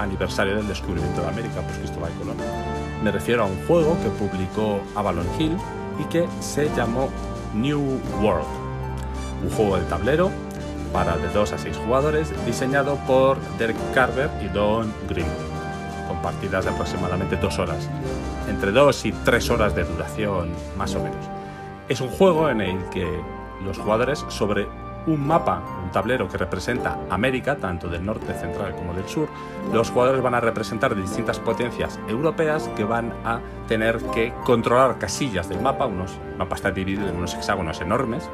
aniversario 0.00 0.56
del 0.56 0.68
descubrimiento 0.68 1.20
de 1.22 1.28
América 1.28 1.60
por 1.60 1.72
Cristóbal 1.78 2.12
Colón. 2.18 2.36
Me 3.02 3.10
refiero 3.10 3.44
a 3.44 3.46
un 3.46 3.66
juego 3.66 3.96
que 4.02 4.08
publicó 4.10 4.80
Avalon 4.94 5.26
Hill 5.38 5.56
y 6.00 6.04
que 6.04 6.26
se 6.40 6.68
llamó 6.74 7.08
New 7.54 8.00
World 8.22 8.68
un 9.42 9.50
juego 9.50 9.76
de 9.76 9.84
tablero 9.84 10.30
para 10.92 11.16
de 11.16 11.28
2 11.28 11.52
a 11.52 11.58
6 11.58 11.76
jugadores 11.76 12.32
diseñado 12.46 12.96
por 13.06 13.38
Derek 13.58 13.76
Carver 13.92 14.30
y 14.42 14.48
Don 14.48 14.92
Green, 15.08 15.28
con 16.08 16.20
partidas 16.22 16.64
de 16.64 16.70
aproximadamente 16.70 17.36
2 17.36 17.58
horas, 17.58 17.88
entre 18.48 18.72
2 18.72 19.06
y 19.06 19.12
3 19.12 19.50
horas 19.50 19.74
de 19.74 19.84
duración 19.84 20.50
más 20.76 20.94
o 20.94 21.02
menos. 21.02 21.24
Es 21.88 22.00
un 22.00 22.08
juego 22.08 22.48
en 22.48 22.60
el 22.60 22.84
que 22.90 23.06
los 23.64 23.78
jugadores 23.78 24.24
sobre 24.28 24.66
un 25.06 25.26
mapa, 25.26 25.62
un 25.88 25.92
tablero 25.92 26.28
que 26.28 26.36
representa 26.36 26.98
América, 27.08 27.56
tanto 27.56 27.88
del 27.88 28.04
norte 28.04 28.34
central 28.34 28.74
como 28.74 28.92
del 28.92 29.08
sur, 29.08 29.28
los 29.72 29.90
jugadores 29.90 30.22
van 30.22 30.34
a 30.34 30.40
representar 30.40 30.94
distintas 30.94 31.38
potencias 31.38 31.98
europeas 32.08 32.68
que 32.76 32.84
van 32.84 33.12
a 33.24 33.40
tener 33.66 33.96
que 34.12 34.34
controlar 34.44 34.98
casillas 34.98 35.48
del 35.48 35.60
mapa, 35.60 35.86
unos 35.86 36.18
mapas 36.36 36.58
están 36.58 36.74
divididos 36.74 37.10
en 37.10 37.16
unos 37.16 37.34
hexágonos 37.34 37.80
enormes, 37.80 38.28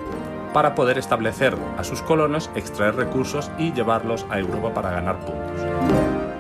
para 0.53 0.75
poder 0.75 0.99
establecer 0.99 1.55
a 1.79 1.85
sus 1.85 2.03
colonos, 2.03 2.51
extraer 2.57 2.97
recursos 2.97 3.51
y 3.59 3.73
llevarlos 3.73 4.27
a 4.31 4.39
Europa 4.39 4.75
para 4.75 4.91
ganar 4.91 5.21
puntos. 5.21 5.61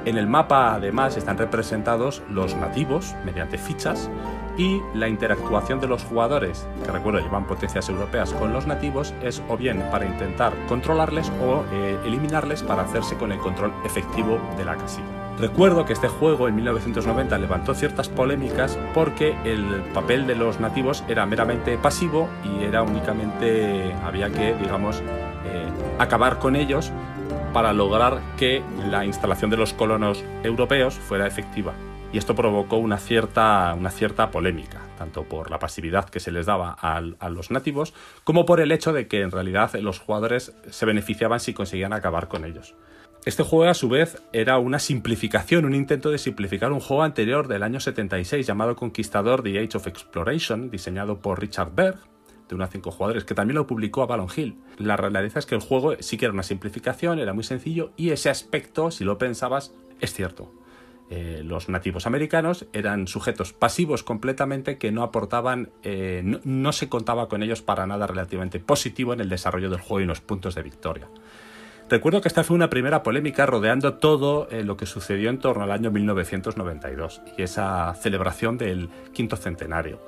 En 0.04 0.18
el 0.18 0.26
mapa 0.26 0.74
además 0.74 1.16
están 1.16 1.38
representados 1.38 2.22
los 2.28 2.54
nativos 2.56 3.14
mediante 3.24 3.56
fichas 3.56 4.10
y 4.56 4.80
la 4.94 5.08
interactuación 5.08 5.80
de 5.80 5.88
los 5.88 6.04
jugadores, 6.04 6.66
que 6.84 6.90
recuerdo 6.90 7.20
llevan 7.20 7.46
potencias 7.46 7.88
europeas 7.88 8.32
con 8.32 8.52
los 8.52 8.66
nativos, 8.66 9.14
es 9.22 9.42
o 9.48 9.56
bien 9.56 9.82
para 9.90 10.06
intentar 10.06 10.52
controlarles 10.68 11.30
o 11.42 11.64
eh, 11.72 11.98
eliminarles 12.04 12.62
para 12.62 12.82
hacerse 12.82 13.16
con 13.16 13.32
el 13.32 13.38
control 13.38 13.72
efectivo 13.84 14.38
de 14.56 14.64
la 14.64 14.76
casilla. 14.76 15.06
Recuerdo 15.38 15.84
que 15.84 15.92
este 15.92 16.06
juego 16.06 16.46
en 16.46 16.54
1990 16.54 17.38
levantó 17.38 17.74
ciertas 17.74 18.08
polémicas 18.08 18.78
porque 18.94 19.34
el 19.44 19.82
papel 19.92 20.28
de 20.28 20.36
los 20.36 20.60
nativos 20.60 21.02
era 21.08 21.26
meramente 21.26 21.76
pasivo 21.76 22.28
y 22.44 22.62
era 22.64 22.82
únicamente 22.82 23.92
había 24.04 24.30
que, 24.30 24.54
digamos, 24.54 25.00
eh, 25.00 25.66
acabar 25.98 26.38
con 26.38 26.54
ellos 26.54 26.92
para 27.52 27.72
lograr 27.72 28.20
que 28.36 28.62
la 28.88 29.04
instalación 29.04 29.50
de 29.50 29.56
los 29.56 29.72
colonos 29.72 30.24
europeos 30.44 30.94
fuera 30.94 31.26
efectiva 31.26 31.72
y 32.14 32.18
esto 32.18 32.36
provocó 32.36 32.76
una 32.76 32.98
cierta, 32.98 33.74
una 33.76 33.90
cierta 33.90 34.30
polémica, 34.30 34.80
tanto 34.96 35.24
por 35.24 35.50
la 35.50 35.58
pasividad 35.58 36.08
que 36.08 36.20
se 36.20 36.30
les 36.30 36.46
daba 36.46 36.70
a, 36.70 37.00
los 37.00 37.50
nativos, 37.50 37.92
como 38.22 38.46
por 38.46 38.60
el 38.60 38.70
hecho 38.70 38.92
de 38.92 39.08
que 39.08 39.22
en 39.22 39.32
realidad 39.32 39.74
los 39.80 39.98
jugadores 39.98 40.54
se 40.70 40.86
beneficiaban 40.86 41.40
si 41.40 41.54
conseguían 41.54 41.92
acabar 41.92 42.28
con 42.28 42.44
ellos. 42.44 42.76
Este 43.24 43.42
juego 43.42 43.68
a 43.68 43.74
su 43.74 43.88
vez 43.88 44.22
era 44.32 44.58
una 44.58 44.78
simplificación, 44.78 45.64
un 45.64 45.74
intento 45.74 46.12
de 46.12 46.18
simplificar 46.18 46.70
un 46.70 46.78
juego 46.78 47.02
anterior 47.02 47.48
del 47.48 47.64
año 47.64 47.80
76 47.80 48.46
llamado 48.46 48.76
Conquistador 48.76 49.42
The 49.42 49.58
Age 49.58 49.76
of 49.76 49.88
Exploration, 49.88 50.70
diseñado 50.70 51.18
por 51.18 51.40
Richard 51.40 51.74
Berg, 51.74 51.98
de 52.48 52.54
unos 52.54 52.70
5 52.70 52.92
jugadores, 52.92 53.24
que 53.24 53.34
también 53.34 53.56
lo 53.56 53.66
publicó 53.66 54.02
a 54.04 54.06
Ballon 54.06 54.28
Hill. 54.36 54.56
La 54.78 54.96
realidad 54.96 55.24
es 55.36 55.46
que 55.46 55.56
el 55.56 55.60
juego 55.62 55.96
sí 55.98 56.16
que 56.16 56.26
era 56.26 56.32
una 56.32 56.44
simplificación, 56.44 57.18
era 57.18 57.32
muy 57.32 57.42
sencillo 57.42 57.90
y 57.96 58.10
ese 58.10 58.30
aspecto, 58.30 58.92
si 58.92 59.02
lo 59.02 59.18
pensabas, 59.18 59.74
es 60.00 60.14
cierto. 60.14 60.52
Eh, 61.16 61.44
los 61.44 61.68
nativos 61.68 62.08
americanos 62.08 62.66
eran 62.72 63.06
sujetos 63.06 63.52
pasivos 63.52 64.02
completamente 64.02 64.78
que 64.78 64.90
no 64.90 65.04
aportaban, 65.04 65.70
eh, 65.84 66.40
no, 66.42 66.72
se 66.72 66.88
contaba 66.88 67.28
con 67.28 67.44
ellos 67.44 67.62
para 67.62 67.86
nada 67.86 68.08
relativamente 68.08 68.58
positivo 68.58 69.12
en 69.12 69.20
el 69.20 69.28
desarrollo 69.28 69.70
del 69.70 69.78
juego 69.78 70.00
y 70.00 70.06
los 70.06 70.20
puntos 70.20 70.56
de 70.56 70.62
victoria. 70.62 71.06
Recuerdo 71.88 72.20
que 72.20 72.26
esta 72.26 72.42
fue 72.42 72.56
una 72.56 72.68
primera 72.68 73.04
polémica 73.04 73.46
rodeando 73.46 73.94
todo 73.94 74.48
eh, 74.50 74.64
lo 74.64 74.76
que 74.76 74.86
sucedió 74.86 75.30
en 75.30 75.38
torno 75.38 75.62
al 75.62 75.70
año 75.70 75.92
1992 75.92 77.22
y 77.38 77.42
esa 77.42 77.94
celebración 77.94 78.58
del 78.58 78.88
quinto 79.12 79.36
centenario. 79.36 80.00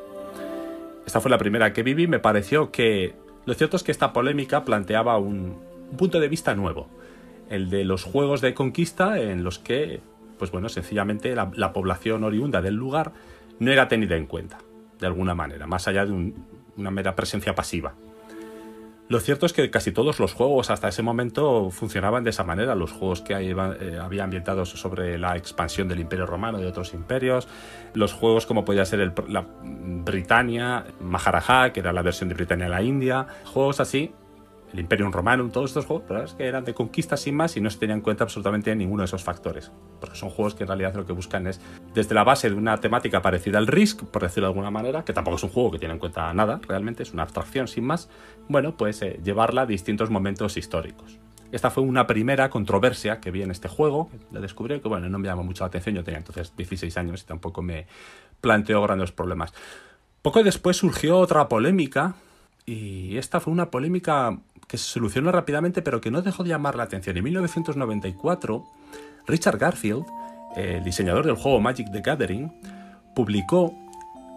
Esta 1.06 1.20
fue 1.20 1.30
la 1.30 1.38
primera 1.38 1.72
que 1.72 1.84
viví, 1.84 2.08
me 2.08 2.18
pareció 2.18 2.72
que 2.72 3.14
lo 3.44 3.54
cierto 3.54 3.76
es 3.76 3.84
que 3.84 3.92
esta 3.92 4.12
polémica 4.12 4.64
planteaba 4.64 5.18
un 5.18 5.56
punto 5.96 6.18
de 6.18 6.26
vista 6.26 6.56
nuevo, 6.56 6.88
el 7.48 7.70
de 7.70 7.84
los 7.84 8.02
juegos 8.02 8.40
de 8.40 8.54
conquista 8.54 9.20
en 9.20 9.44
los 9.44 9.60
que 9.60 10.00
pues 10.38 10.50
bueno, 10.50 10.68
sencillamente 10.68 11.34
la, 11.34 11.72
población 11.72 12.24
oriunda 12.24 12.62
del 12.62 12.74
lugar 12.74 13.12
no 13.58 13.72
era 13.72 13.88
tenida 13.88 14.16
en 14.16 14.26
cuenta, 14.26 14.58
de 14.98 15.06
alguna 15.06 15.34
manera, 15.34 15.66
más 15.66 15.88
allá 15.88 16.04
de 16.06 16.32
una 16.76 16.90
mera 16.90 17.14
presencia 17.14 17.54
pasiva. 17.54 17.94
Lo 19.08 19.20
cierto 19.20 19.46
es 19.46 19.52
que 19.52 19.70
casi 19.70 19.92
todos 19.92 20.18
los 20.18 20.32
juegos 20.32 20.68
hasta 20.70 20.88
ese 20.88 21.00
momento 21.00 21.70
funcionaban 21.70 22.24
de 22.24 22.30
esa 22.30 22.42
manera. 22.42 22.74
Los 22.74 22.90
juegos 22.90 23.20
que 23.20 23.34
eh, 23.34 23.98
había 24.00 24.24
ambientados 24.24 24.70
sobre 24.70 25.16
la 25.16 25.36
expansión 25.36 25.86
del 25.86 26.00
Imperio 26.00 26.26
Romano 26.26 26.58
y 26.58 26.62
de 26.62 26.66
otros 26.66 26.92
imperios. 26.92 27.46
Los 27.94 28.12
juegos 28.12 28.46
como 28.46 28.64
podía 28.64 28.84
ser 28.84 28.98
el, 28.98 29.12
la 29.28 29.46
Britannia, 29.62 30.86
Maharaja, 31.00 31.72
que 31.72 31.78
era 31.78 31.92
la 31.92 32.02
versión 32.02 32.28
de 32.28 32.34
Britannia 32.34 32.64
en 32.64 32.72
la 32.72 32.82
India. 32.82 33.26
Juegos 33.44 33.78
así 33.78 34.12
el 34.76 34.80
Imperium 34.80 35.10
Romanum, 35.10 35.50
todos 35.50 35.70
estos 35.70 35.86
juegos, 35.86 36.04
pero 36.06 36.22
es 36.22 36.34
que 36.34 36.44
eran 36.44 36.64
de 36.64 36.74
conquista 36.74 37.16
sin 37.16 37.34
más 37.34 37.56
y 37.56 37.60
no 37.60 37.70
se 37.70 37.78
tenían 37.78 37.98
en 37.98 38.02
cuenta 38.02 38.24
absolutamente 38.24 38.74
ninguno 38.76 39.00
de 39.00 39.06
esos 39.06 39.24
factores. 39.24 39.72
Porque 40.00 40.16
son 40.16 40.28
juegos 40.28 40.54
que 40.54 40.64
en 40.64 40.68
realidad 40.68 40.94
lo 40.94 41.06
que 41.06 41.14
buscan 41.14 41.46
es, 41.46 41.60
desde 41.94 42.14
la 42.14 42.24
base 42.24 42.50
de 42.50 42.54
una 42.56 42.76
temática 42.76 43.22
parecida 43.22 43.56
al 43.56 43.66
Risk, 43.66 44.04
por 44.04 44.22
decirlo 44.22 44.48
de 44.48 44.52
alguna 44.52 44.70
manera, 44.70 45.02
que 45.02 45.14
tampoco 45.14 45.38
es 45.38 45.42
un 45.44 45.50
juego 45.50 45.70
que 45.70 45.78
tiene 45.78 45.94
en 45.94 46.00
cuenta 46.00 46.32
nada, 46.34 46.60
realmente 46.68 47.02
es 47.02 47.12
una 47.12 47.22
abstracción 47.22 47.68
sin 47.68 47.84
más, 47.84 48.10
bueno, 48.48 48.76
pues 48.76 49.00
eh, 49.00 49.18
llevarla 49.24 49.62
a 49.62 49.66
distintos 49.66 50.10
momentos 50.10 50.58
históricos. 50.58 51.18
Esta 51.52 51.70
fue 51.70 51.82
una 51.82 52.06
primera 52.06 52.50
controversia 52.50 53.20
que 53.20 53.30
vi 53.30 53.42
en 53.42 53.50
este 53.50 53.68
juego, 53.68 54.10
la 54.30 54.40
descubrí 54.40 54.78
que 54.80 54.88
bueno, 54.88 55.08
no 55.08 55.18
me 55.18 55.26
llamó 55.26 55.42
mucho 55.42 55.64
la 55.64 55.68
atención, 55.68 55.94
yo 55.94 56.04
tenía 56.04 56.18
entonces 56.18 56.52
16 56.54 56.98
años 56.98 57.22
y 57.22 57.24
tampoco 57.24 57.62
me 57.62 57.86
planteó 58.42 58.82
grandes 58.82 59.10
problemas. 59.10 59.54
Poco 60.20 60.42
después 60.42 60.76
surgió 60.76 61.18
otra 61.18 61.48
polémica 61.48 62.16
y 62.66 63.16
esta 63.16 63.38
fue 63.38 63.52
una 63.52 63.70
polémica 63.70 64.36
que 64.66 64.78
se 64.78 64.84
solucionó 64.84 65.32
rápidamente 65.32 65.82
pero 65.82 66.00
que 66.00 66.10
no 66.10 66.22
dejó 66.22 66.42
de 66.42 66.50
llamar 66.50 66.76
la 66.76 66.84
atención. 66.84 67.16
En 67.16 67.24
1994, 67.24 68.64
Richard 69.26 69.58
Garfield, 69.58 70.04
el 70.56 70.84
diseñador 70.84 71.26
del 71.26 71.36
juego 71.36 71.60
Magic 71.60 71.90
the 71.92 72.00
Gathering, 72.00 72.52
publicó 73.14 73.74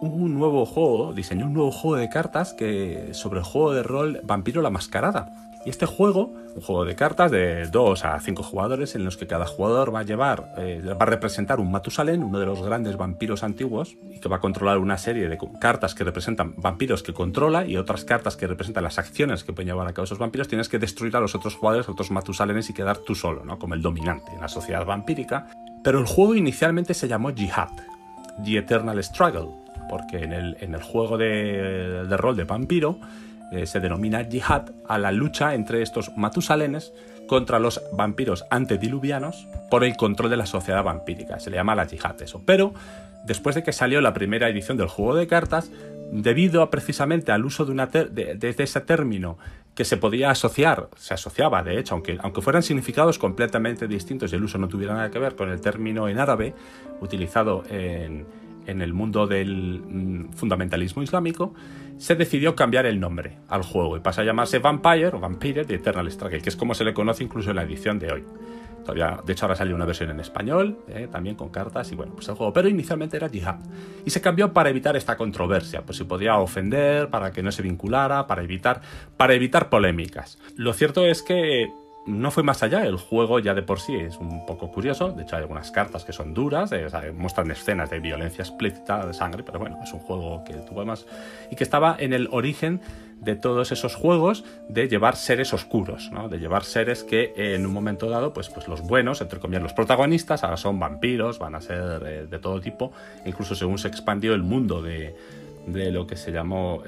un 0.00 0.34
nuevo 0.34 0.64
juego, 0.64 1.12
diseñó 1.12 1.46
un 1.46 1.52
nuevo 1.52 1.70
juego 1.70 1.96
de 1.96 2.08
cartas 2.08 2.54
que, 2.54 3.10
sobre 3.12 3.40
el 3.40 3.44
juego 3.44 3.72
de 3.72 3.82
rol 3.82 4.20
Vampiro 4.24 4.62
la 4.62 4.70
Mascarada. 4.70 5.32
Y 5.66 5.70
este 5.70 5.86
juego, 5.86 6.32
un 6.54 6.62
juego 6.62 6.84
de 6.84 6.94
cartas 6.94 7.30
de 7.30 7.66
2 7.66 8.04
a 8.04 8.18
5 8.20 8.42
jugadores, 8.42 8.94
en 8.94 9.04
los 9.04 9.16
que 9.16 9.26
cada 9.26 9.46
jugador 9.46 9.94
va 9.94 10.00
a 10.00 10.02
llevar, 10.02 10.52
eh, 10.58 10.82
va 10.84 10.96
a 11.00 11.06
representar 11.06 11.60
un 11.60 11.70
Matusalén, 11.70 12.22
uno 12.22 12.38
de 12.38 12.46
los 12.46 12.62
grandes 12.62 12.96
vampiros 12.96 13.42
antiguos, 13.42 13.96
y 14.10 14.20
que 14.20 14.28
va 14.28 14.36
a 14.36 14.40
controlar 14.40 14.78
una 14.78 14.98
serie 14.98 15.28
de 15.28 15.38
cartas 15.60 15.94
que 15.94 16.04
representan 16.04 16.54
vampiros 16.56 17.02
que 17.02 17.12
controla 17.12 17.66
y 17.66 17.76
otras 17.76 18.04
cartas 18.04 18.36
que 18.36 18.46
representan 18.46 18.84
las 18.84 18.98
acciones 18.98 19.44
que 19.44 19.52
pueden 19.52 19.68
llevar 19.68 19.86
a 19.88 19.92
cabo 19.92 20.04
esos 20.04 20.18
vampiros. 20.18 20.48
Tienes 20.48 20.68
que 20.68 20.78
destruir 20.78 21.16
a 21.16 21.20
los 21.20 21.34
otros 21.34 21.54
jugadores, 21.54 21.88
a 21.88 21.92
otros 21.92 22.10
Matusalenes 22.10 22.70
y 22.70 22.74
quedar 22.74 22.98
tú 22.98 23.14
solo, 23.14 23.44
¿no? 23.44 23.58
Como 23.58 23.74
el 23.74 23.82
dominante 23.82 24.32
en 24.32 24.40
la 24.40 24.48
sociedad 24.48 24.84
vampírica. 24.84 25.48
Pero 25.82 25.98
el 25.98 26.06
juego 26.06 26.34
inicialmente 26.34 26.94
se 26.94 27.08
llamó 27.08 27.34
Jihad, 27.34 27.70
The 28.44 28.58
Eternal 28.58 29.02
Struggle, 29.02 29.48
porque 29.88 30.18
en 30.18 30.32
el, 30.32 30.56
en 30.60 30.74
el 30.74 30.82
juego 30.82 31.16
de, 31.16 32.04
de 32.06 32.16
rol 32.16 32.36
de 32.36 32.44
vampiro 32.44 32.98
eh, 33.52 33.66
se 33.66 33.80
denomina 33.80 34.22
yihad 34.22 34.70
a 34.86 34.98
la 34.98 35.12
lucha 35.12 35.54
entre 35.54 35.82
estos 35.82 36.16
matusalenes 36.16 36.92
contra 37.26 37.58
los 37.58 37.80
vampiros 37.92 38.44
antediluvianos 38.50 39.46
por 39.70 39.84
el 39.84 39.96
control 39.96 40.30
de 40.30 40.36
la 40.36 40.46
sociedad 40.46 40.82
vampírica. 40.82 41.38
Se 41.38 41.50
le 41.50 41.56
llama 41.56 41.74
la 41.74 41.86
yihad 41.86 42.20
eso. 42.22 42.42
Pero 42.44 42.74
después 43.24 43.54
de 43.54 43.62
que 43.62 43.72
salió 43.72 44.00
la 44.00 44.12
primera 44.12 44.48
edición 44.48 44.76
del 44.76 44.88
juego 44.88 45.14
de 45.14 45.26
cartas, 45.26 45.70
debido 46.10 46.62
a, 46.62 46.70
precisamente 46.70 47.32
al 47.32 47.44
uso 47.44 47.64
de, 47.64 47.72
una 47.72 47.86
de, 47.86 48.54
ese 48.58 48.80
término 48.80 49.38
que 49.74 49.84
se 49.84 49.96
podía 49.96 50.30
asociar, 50.30 50.88
se 50.96 51.14
asociaba 51.14 51.62
de 51.62 51.78
hecho, 51.78 51.94
aunque, 51.94 52.18
aunque 52.20 52.42
fueran 52.42 52.62
significados 52.62 53.18
completamente 53.18 53.86
distintos 53.86 54.32
y 54.32 54.36
el 54.36 54.44
uso 54.44 54.58
no 54.58 54.68
tuviera 54.68 54.94
nada 54.94 55.10
que 55.10 55.18
ver 55.18 55.36
con 55.36 55.50
el 55.50 55.60
término 55.60 56.08
en 56.08 56.18
árabe 56.18 56.54
utilizado 57.00 57.62
en, 57.70 58.26
en 58.70 58.82
el 58.82 58.92
mundo 58.92 59.26
del 59.26 59.80
mm, 59.80 60.32
fundamentalismo 60.32 61.02
islámico, 61.02 61.54
se 61.98 62.14
decidió 62.14 62.54
cambiar 62.54 62.86
el 62.86 62.98
nombre 62.98 63.38
al 63.48 63.62
juego 63.62 63.96
y 63.96 64.00
pasa 64.00 64.22
a 64.22 64.24
llamarse 64.24 64.58
Vampire 64.58 65.08
o 65.08 65.20
Vampire 65.20 65.64
de 65.64 65.74
Eternal 65.74 66.10
Struggle, 66.10 66.40
que 66.40 66.48
es 66.48 66.56
como 66.56 66.74
se 66.74 66.84
le 66.84 66.94
conoce 66.94 67.22
incluso 67.24 67.50
en 67.50 67.56
la 67.56 67.62
edición 67.62 67.98
de 67.98 68.12
hoy. 68.12 68.24
De 69.24 69.32
hecho, 69.32 69.44
ahora 69.44 69.56
salió 69.56 69.76
una 69.76 69.84
versión 69.84 70.10
en 70.10 70.20
español, 70.20 70.78
eh, 70.88 71.08
también 71.10 71.36
con 71.36 71.50
cartas 71.50 71.92
y 71.92 71.94
bueno, 71.94 72.14
pues 72.14 72.28
el 72.28 72.34
juego. 72.34 72.52
Pero 72.52 72.68
inicialmente 72.68 73.16
era 73.16 73.28
Jihad. 73.28 73.56
Y 74.04 74.10
se 74.10 74.20
cambió 74.20 74.52
para 74.52 74.70
evitar 74.70 74.96
esta 74.96 75.16
controversia, 75.16 75.82
pues 75.82 75.98
se 75.98 76.04
podía 76.04 76.38
ofender, 76.38 77.08
para 77.08 77.30
que 77.30 77.42
no 77.42 77.52
se 77.52 77.62
vinculara, 77.62 78.26
para 78.26 78.42
evitar, 78.42 78.80
para 79.16 79.34
evitar 79.34 79.68
polémicas. 79.68 80.38
Lo 80.56 80.72
cierto 80.72 81.06
es 81.06 81.22
que 81.22 81.70
no 82.06 82.30
fue 82.30 82.42
más 82.42 82.62
allá, 82.62 82.84
el 82.86 82.96
juego 82.96 83.38
ya 83.38 83.54
de 83.54 83.62
por 83.62 83.78
sí 83.80 83.94
es 83.94 84.16
un 84.16 84.46
poco 84.46 84.70
curioso, 84.70 85.12
de 85.12 85.22
hecho 85.22 85.36
hay 85.36 85.42
algunas 85.42 85.70
cartas 85.70 86.04
que 86.04 86.12
son 86.12 86.32
duras, 86.32 86.70
muestran 87.14 87.50
escenas 87.50 87.90
de 87.90 88.00
violencia 88.00 88.42
explícita, 88.42 89.06
de 89.06 89.12
sangre, 89.12 89.42
pero 89.42 89.58
bueno, 89.58 89.78
es 89.82 89.92
un 89.92 90.00
juego 90.00 90.42
que 90.44 90.54
tuvo 90.54 90.84
más 90.84 91.06
y 91.50 91.56
que 91.56 91.64
estaba 91.64 91.96
en 91.98 92.12
el 92.12 92.28
origen 92.32 92.80
de 93.20 93.36
todos 93.36 93.70
esos 93.70 93.94
juegos 93.94 94.44
de 94.68 94.88
llevar 94.88 95.16
seres 95.16 95.52
oscuros, 95.52 96.10
¿no? 96.10 96.28
de 96.28 96.38
llevar 96.38 96.64
seres 96.64 97.04
que 97.04 97.34
en 97.36 97.66
un 97.66 97.72
momento 97.72 98.08
dado, 98.08 98.32
pues, 98.32 98.48
pues 98.48 98.66
los 98.66 98.80
buenos, 98.80 99.20
entre 99.20 99.38
comillas, 99.38 99.62
los 99.62 99.74
protagonistas, 99.74 100.42
ahora 100.42 100.56
son 100.56 100.78
vampiros, 100.78 101.38
van 101.38 101.54
a 101.54 101.60
ser 101.60 102.02
eh, 102.06 102.26
de 102.26 102.38
todo 102.38 102.60
tipo, 102.60 102.92
incluso 103.26 103.54
según 103.54 103.78
se 103.78 103.88
expandió 103.88 104.32
el 104.32 104.42
mundo 104.42 104.80
de, 104.80 105.14
de 105.66 105.90
lo 105.92 106.06
que 106.06 106.16
se 106.16 106.32
llamó... 106.32 106.82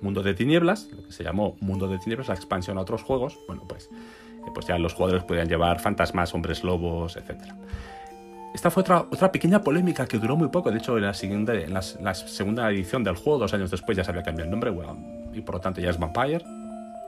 Mundo 0.00 0.22
de 0.22 0.34
Tinieblas, 0.34 0.88
lo 0.92 1.04
que 1.04 1.12
se 1.12 1.24
llamó 1.24 1.56
Mundo 1.60 1.88
de 1.88 1.98
Tinieblas, 1.98 2.28
la 2.28 2.34
expansión 2.34 2.78
a 2.78 2.82
otros 2.82 3.02
juegos, 3.02 3.38
bueno, 3.46 3.64
pues, 3.66 3.88
eh, 4.46 4.50
pues 4.54 4.66
ya 4.66 4.78
los 4.78 4.94
jugadores 4.94 5.24
podían 5.24 5.48
llevar 5.48 5.80
fantasmas, 5.80 6.34
hombres 6.34 6.64
lobos, 6.64 7.16
etc. 7.16 7.52
Esta 8.54 8.70
fue 8.70 8.82
otra, 8.82 9.00
otra 9.00 9.30
pequeña 9.30 9.60
polémica 9.60 10.06
que 10.06 10.18
duró 10.18 10.36
muy 10.36 10.48
poco. 10.48 10.70
De 10.70 10.78
hecho, 10.78 10.96
en 10.96 11.04
la, 11.04 11.14
siguiente, 11.14 11.64
en 11.64 11.74
la, 11.74 11.82
segunda 11.82 12.70
edición 12.70 13.04
del 13.04 13.16
juego, 13.16 13.40
dos 13.40 13.52
años 13.52 13.70
después, 13.70 13.96
ya 13.96 14.04
se 14.04 14.10
había 14.10 14.22
cambiado 14.22 14.46
el 14.46 14.50
nombre, 14.50 14.70
bueno, 14.70 14.96
y 15.34 15.40
por 15.42 15.56
lo 15.56 15.60
tanto 15.60 15.80
ya 15.80 15.90
es 15.90 15.98
Vampire, 15.98 16.42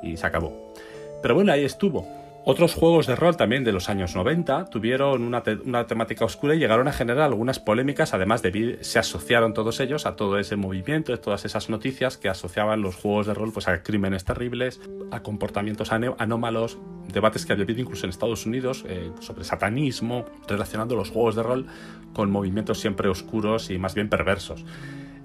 y 0.02 0.16
se 0.16 0.26
acabó. 0.26 0.74
Pero 1.22 1.34
bueno, 1.34 1.52
ahí 1.52 1.64
estuvo. 1.64 2.06
Otros 2.50 2.72
juegos 2.72 3.06
de 3.06 3.14
rol 3.14 3.36
también 3.36 3.62
de 3.62 3.72
los 3.72 3.90
años 3.90 4.16
90 4.16 4.70
tuvieron 4.70 5.22
una, 5.22 5.42
temática 5.86 6.24
oscura 6.24 6.54
y 6.54 6.58
llegaron 6.58 6.88
a 6.88 6.94
generar 6.94 7.24
algunas 7.24 7.58
polémicas, 7.58 8.14
además 8.14 8.40
de 8.40 8.78
se 8.80 8.98
asociaron 8.98 9.52
todos 9.52 9.80
ellos 9.80 10.06
a 10.06 10.16
todo 10.16 10.38
ese 10.38 10.56
movimiento, 10.56 11.12
a 11.12 11.18
todas 11.18 11.44
esas 11.44 11.68
noticias 11.68 12.16
que 12.16 12.30
asociaban 12.30 12.80
los 12.80 12.96
juegos 12.96 13.26
de 13.26 13.34
rol 13.34 13.52
pues, 13.52 13.68
a 13.68 13.82
crímenes 13.82 14.24
terribles, 14.24 14.80
a 15.10 15.20
comportamientos 15.20 15.92
anómalos, 15.92 16.78
debates 17.12 17.44
que 17.44 17.52
había 17.52 17.64
habido 17.64 17.82
incluso 17.82 18.06
en 18.06 18.10
Estados 18.10 18.46
Unidos 18.46 18.82
eh, 18.88 19.10
sobre 19.20 19.44
satanismo, 19.44 20.24
relacionando 20.48 20.96
los 20.96 21.10
juegos 21.10 21.36
de 21.36 21.42
rol 21.42 21.66
con 22.14 22.30
movimientos 22.30 22.80
siempre 22.80 23.10
oscuros 23.10 23.68
y 23.68 23.76
más 23.76 23.94
bien 23.94 24.08
perversos. 24.08 24.64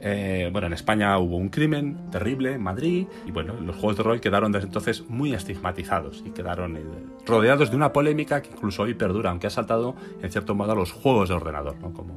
Eh, 0.01 0.49
bueno, 0.51 0.67
en 0.67 0.73
España 0.73 1.17
hubo 1.17 1.37
un 1.37 1.49
crimen 1.49 2.09
terrible 2.11 2.53
en 2.53 2.61
Madrid 2.61 3.07
y 3.25 3.31
bueno, 3.31 3.53
los 3.61 3.75
juegos 3.75 3.97
de 3.97 4.03
rol 4.03 4.21
quedaron 4.21 4.51
desde 4.51 4.67
entonces 4.67 5.03
muy 5.07 5.33
estigmatizados 5.33 6.23
y 6.25 6.31
quedaron 6.31 6.77
eh, 6.77 6.81
rodeados 7.25 7.69
de 7.69 7.75
una 7.75 7.93
polémica 7.93 8.41
que 8.41 8.49
incluso 8.49 8.83
hoy 8.83 8.93
perdura, 8.93 9.29
aunque 9.29 9.47
ha 9.47 9.49
saltado 9.49 9.95
en 10.21 10.31
cierto 10.31 10.55
modo 10.55 10.73
a 10.73 10.75
los 10.75 10.91
juegos 10.91 11.29
de 11.29 11.35
ordenador, 11.35 11.75
¿no? 11.81 11.93
como, 11.93 12.15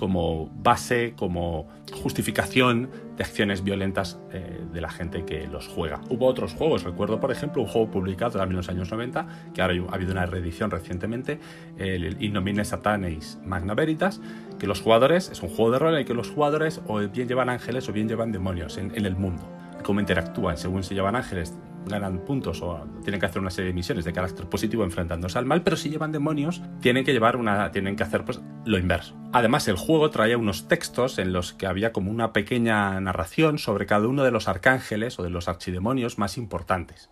como 0.00 0.48
base, 0.54 1.12
como 1.14 1.68
justificación 1.92 2.88
de 3.18 3.22
acciones 3.22 3.62
violentas 3.62 4.18
eh, 4.32 4.64
de 4.72 4.80
la 4.80 4.88
gente 4.88 5.26
que 5.26 5.46
los 5.46 5.68
juega. 5.68 6.00
Hubo 6.08 6.24
otros 6.24 6.54
juegos, 6.54 6.84
recuerdo 6.84 7.20
por 7.20 7.30
ejemplo 7.30 7.60
un 7.60 7.68
juego 7.68 7.90
publicado 7.90 8.42
en 8.42 8.56
los 8.56 8.70
años 8.70 8.90
90, 8.90 9.26
que 9.52 9.60
ahora 9.60 9.74
ha 9.90 9.94
habido 9.94 10.12
una 10.12 10.24
reedición 10.24 10.70
recientemente, 10.70 11.38
el 11.76 12.16
Innomine 12.18 12.64
Satanis 12.64 13.38
Magna 13.44 13.74
Veritas, 13.74 14.22
que 14.58 14.66
los 14.66 14.80
jugadores, 14.80 15.28
es 15.28 15.42
un 15.42 15.50
juego 15.50 15.72
de 15.72 15.78
rol 15.80 15.92
en 15.92 15.98
el 15.98 16.06
que 16.06 16.14
los 16.14 16.30
jugadores 16.30 16.80
o 16.86 17.00
bien 17.00 17.28
llevan 17.28 17.50
ángeles 17.50 17.86
o 17.90 17.92
bien 17.92 18.08
llevan 18.08 18.32
demonios 18.32 18.78
en, 18.78 18.96
en 18.96 19.04
el 19.04 19.16
mundo. 19.16 19.42
Cómo 19.84 20.00
interactúan 20.00 20.56
según 20.56 20.82
se 20.82 20.94
llevan 20.94 21.14
ángeles 21.14 21.58
ganan 21.86 22.24
puntos 22.24 22.62
o 22.62 22.86
tienen 23.02 23.20
que 23.20 23.26
hacer 23.26 23.40
una 23.40 23.50
serie 23.50 23.68
de 23.68 23.74
misiones 23.74 24.04
de 24.04 24.12
carácter 24.12 24.46
positivo 24.46 24.84
enfrentándose 24.84 25.38
al 25.38 25.46
mal, 25.46 25.62
pero 25.62 25.76
si 25.76 25.90
llevan 25.90 26.12
demonios, 26.12 26.62
tienen 26.80 27.04
que 27.04 27.12
llevar 27.12 27.36
una, 27.36 27.70
tienen 27.72 27.96
que 27.96 28.02
hacer 28.02 28.24
pues 28.24 28.40
lo 28.64 28.78
inverso. 28.78 29.16
Además, 29.32 29.68
el 29.68 29.76
juego 29.76 30.10
traía 30.10 30.36
unos 30.36 30.68
textos 30.68 31.18
en 31.18 31.32
los 31.32 31.52
que 31.52 31.66
había 31.66 31.92
como 31.92 32.10
una 32.10 32.32
pequeña 32.32 33.00
narración 33.00 33.58
sobre 33.58 33.86
cada 33.86 34.08
uno 34.08 34.24
de 34.24 34.30
los 34.30 34.48
arcángeles 34.48 35.18
o 35.18 35.22
de 35.22 35.30
los 35.30 35.48
archidemonios 35.48 36.18
más 36.18 36.36
importantes. 36.36 37.10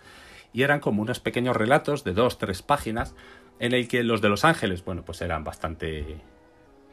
Y 0.52 0.62
eran 0.62 0.81
como 0.81 1.02
unos 1.02 1.20
pequeños 1.20 1.57
relatos 1.57 2.04
de 2.04 2.14
dos, 2.14 2.38
tres 2.38 2.62
páginas 2.62 3.14
en 3.61 3.72
el 3.72 3.88
que 3.88 4.02
los 4.02 4.20
de 4.20 4.28
los 4.28 4.44
ángeles, 4.44 4.85
bueno, 4.85 5.04
pues 5.04 5.20
eran 5.20 5.44
bastante 5.44 6.20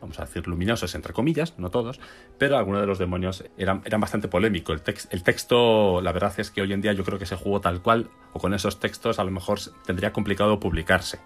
vamos 0.01 0.19
a 0.19 0.25
decir, 0.25 0.47
luminosos, 0.47 0.93
entre 0.95 1.13
comillas, 1.13 1.57
no 1.57 1.71
todos, 1.71 1.99
pero 2.37 2.57
algunos 2.57 2.81
de 2.81 2.87
los 2.87 2.99
demonios 2.99 3.43
eran, 3.57 3.81
eran 3.85 4.01
bastante 4.01 4.27
polémicos. 4.27 4.81
El, 4.85 4.95
el 5.09 5.23
texto, 5.23 6.01
la 6.01 6.11
verdad 6.11 6.33
es 6.37 6.51
que 6.51 6.61
hoy 6.61 6.73
en 6.73 6.81
día 6.81 6.93
yo 6.93 7.03
creo 7.03 7.19
que 7.19 7.25
se 7.25 7.35
jugó 7.35 7.61
tal 7.61 7.81
cual, 7.81 8.09
o 8.33 8.39
con 8.39 8.53
esos 8.53 8.79
textos 8.79 9.19
a 9.19 9.23
lo 9.23 9.31
mejor 9.31 9.59
tendría 9.85 10.13
complicado 10.13 10.59
publicarse, 10.59 11.19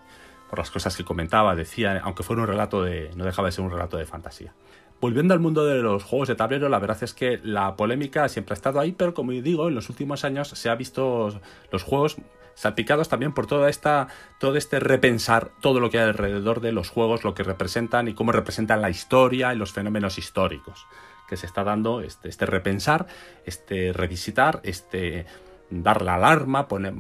por 0.50 0.60
las 0.60 0.72
cosas 0.72 0.98
que 0.98 1.04
comentaba, 1.04 1.56
decía, 1.56 2.02
aunque 2.04 2.24
fuera 2.24 2.42
un 2.42 2.48
relato 2.48 2.82
de, 2.84 3.12
no 3.16 3.24
dejaba 3.24 3.48
de 3.48 3.52
ser 3.52 3.64
un 3.64 3.72
relato 3.72 3.98
de 3.98 4.06
fantasía. 4.06 4.54
Volviendo 5.02 5.34
al 5.34 5.40
mundo 5.40 5.66
de 5.66 5.82
los 5.82 6.04
juegos 6.04 6.28
de 6.28 6.36
tablero, 6.36 6.68
la 6.68 6.80
verdad 6.80 7.02
es 7.02 7.14
que 7.14 7.40
la 7.42 7.76
polémica 7.78 8.28
siempre 8.28 8.54
ha 8.54 8.58
estado 8.58 8.82
ahí, 8.82 8.92
pero 8.92 9.14
como 9.14 9.32
digo, 9.32 9.70
en 9.70 9.76
los 9.76 9.90
últimos 9.90 10.26
años 10.26 10.50
se 10.50 10.70
ha 10.70 10.76
visto 10.76 11.40
los 11.72 11.84
juegos 11.84 12.18
salpicados 12.54 13.08
también 13.08 13.32
por 13.32 13.48
toda 13.48 13.70
esta, 13.70 14.10
todo 14.38 14.58
este 14.58 14.82
repensar 14.82 15.52
todo 15.62 15.80
lo 15.80 15.90
que 15.90 16.00
hay 16.00 16.10
alrededor 16.10 16.60
de 16.60 16.74
los 16.74 16.90
juegos, 16.90 17.24
lo 17.24 17.34
que 17.34 17.44
representan 17.44 18.10
y 18.10 18.14
cómo 18.14 18.34
representan 18.34 18.82
la 18.82 18.90
historia 18.90 19.54
y 19.54 19.58
los 19.58 19.72
fenómenos 19.72 20.18
históricos 20.18 20.86
que 21.30 21.38
se 21.38 21.46
está 21.46 21.64
dando, 21.64 22.02
este, 22.02 22.28
este 22.28 22.46
repensar, 22.46 23.08
este 23.46 23.94
revisitar, 23.94 24.60
este 24.64 25.26
dar 25.70 26.02
la 26.02 26.16
alarma, 26.16 26.68
poner, 26.68 26.94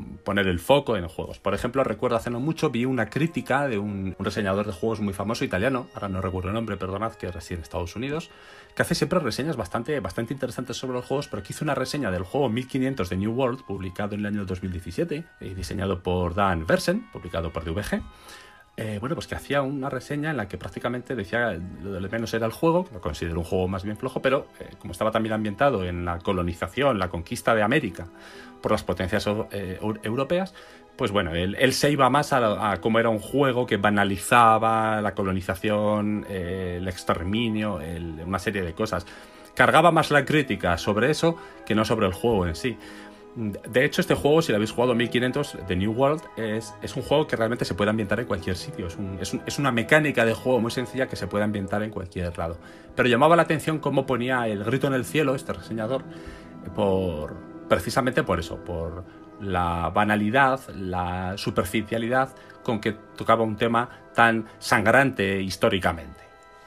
el 0.47 0.59
foco 0.59 0.95
en 0.95 1.07
juegos. 1.07 1.39
Por 1.39 1.53
ejemplo, 1.53 1.83
recuerdo 1.83 2.17
hace 2.17 2.29
no 2.29 2.39
mucho 2.39 2.69
vi 2.69 2.85
una 2.85 3.09
crítica 3.09 3.67
de 3.67 3.77
un, 3.77 4.15
un, 4.17 4.25
reseñador 4.25 4.65
de 4.65 4.73
juegos 4.73 4.99
muy 4.99 5.13
famoso 5.13 5.43
italiano, 5.43 5.87
ahora 5.93 6.09
no 6.09 6.21
recuerdo 6.21 6.49
el 6.49 6.53
nombre, 6.53 6.77
perdonad, 6.77 7.13
que 7.13 7.31
reside 7.31 7.57
en 7.57 7.63
Estados 7.63 7.95
Unidos, 7.95 8.29
que 8.75 8.83
hace 8.83 8.95
siempre 8.95 9.19
reseñas 9.19 9.57
bastante, 9.57 9.99
bastante 9.99 10.33
interesantes 10.33 10.77
sobre 10.77 10.93
los 10.93 11.05
juegos, 11.05 11.27
pero 11.27 11.43
que 11.43 11.53
hizo 11.53 11.65
una 11.65 11.75
reseña 11.75 12.11
del 12.11 12.23
juego 12.23 12.49
1500 12.49 13.09
de 13.09 13.17
New 13.17 13.31
World, 13.31 13.63
publicado 13.63 14.13
en 14.13 14.21
el 14.21 14.25
año 14.27 14.45
2017, 14.45 15.23
y 15.41 15.53
diseñado 15.53 16.01
por 16.03 16.35
Dan 16.35 16.65
Versen, 16.65 17.09
publicado 17.11 17.51
por 17.51 17.65
DVG. 17.65 18.01
Eh, 18.81 18.97
bueno, 19.01 19.13
pues 19.13 19.27
que 19.27 19.35
hacía 19.35 19.61
una 19.61 19.89
reseña 19.89 20.31
en 20.31 20.37
la 20.37 20.47
que 20.47 20.57
prácticamente 20.57 21.13
decía 21.13 21.59
lo 21.83 21.91
de 21.91 22.07
menos 22.07 22.33
era 22.33 22.45
el 22.45 22.53
juego, 22.53 22.87
lo 22.93 23.01
considero 23.01 23.39
un 23.39 23.43
juego 23.43 23.67
más 23.67 23.83
bien 23.83 23.97
flojo, 23.97 24.21
pero 24.21 24.47
eh, 24.57 24.69
como 24.79 24.93
estaba 24.93 25.11
también 25.11 25.33
ambientado 25.33 25.83
en 25.83 26.05
la 26.05 26.19
colonización, 26.19 26.97
la 26.97 27.09
conquista 27.09 27.53
de 27.53 27.61
América 27.61 28.07
por 28.61 28.71
las 28.71 28.83
potencias 28.83 29.27
eh, 29.51 29.79
europeas, 30.03 30.53
pues 30.99 31.11
bueno, 31.11 31.33
él, 31.33 31.71
se 31.71 31.89
iba 31.91 32.09
más 32.09 32.33
a, 32.33 32.77
cómo 32.81 32.99
era 32.99 33.07
un 33.07 33.19
juego 33.19 33.65
que 33.65 33.77
banalizaba 33.77 35.01
la 35.01 35.13
colonización, 35.13 36.25
eh, 36.29 36.75
el 36.77 36.89
exterminio, 36.89 37.79
una 38.25 38.37
serie 38.37 38.63
de 38.63 38.73
cosas. 38.73 39.05
Cargaba 39.55 39.91
más 39.91 40.11
la 40.11 40.25
crítica 40.25 40.77
sobre 40.77 41.09
eso 41.09 41.37
que 41.65 41.73
no 41.73 41.85
sobre 41.85 42.05
el 42.05 42.11
juego 42.11 42.45
en 42.47 42.55
sí. 42.55 42.77
De 43.33 43.85
hecho, 43.85 44.01
este 44.01 44.13
juego, 44.13 44.41
si 44.41 44.51
lo 44.51 44.57
habéis 44.57 44.73
jugado 44.73 44.93
1500 44.93 45.59
de 45.69 45.75
New 45.77 45.93
World, 45.93 46.21
es, 46.35 46.73
un 46.97 47.03
juego 47.03 47.27
que 47.27 47.37
realmente 47.37 47.63
se 47.63 47.75
puede 47.75 47.91
ambientar 47.91 48.19
en 48.19 48.25
cualquier 48.25 48.57
sitio. 48.57 48.87
Es, 48.87 48.97
es, 49.21 49.33
un, 49.33 49.41
es, 49.45 49.57
una 49.57 49.71
mecánica 49.71 50.25
de 50.25 50.33
juego 50.33 50.59
muy 50.59 50.71
sencilla 50.71 51.07
que 51.07 51.15
se 51.15 51.27
puede 51.27 51.45
ambientar 51.45 51.81
en 51.81 51.91
cualquier 51.91 52.37
lado. 52.37 52.57
Pero 52.97 53.07
llamaba 53.07 53.37
la 53.37 53.43
atención 53.43 53.79
cómo 53.79 54.05
ponía 54.05 54.45
el 54.49 54.65
grito 54.65 54.87
en 54.87 54.93
el 54.95 55.05
cielo, 55.05 55.33
este 55.33 55.53
reseñador, 55.53 56.03
por, 56.75 57.48
precisamente 57.69 58.23
por 58.23 58.39
eso, 58.39 58.57
por 58.57 59.05
la 59.39 59.89
banalidad, 59.93 60.59
la 60.75 61.37
superficialidad 61.37 62.35
con 62.63 62.81
que 62.81 62.91
tocaba 62.91 63.43
un 63.43 63.55
tema 63.55 63.89
tan 64.13 64.45
sangrante 64.59 65.41
históricamente. 65.41 66.19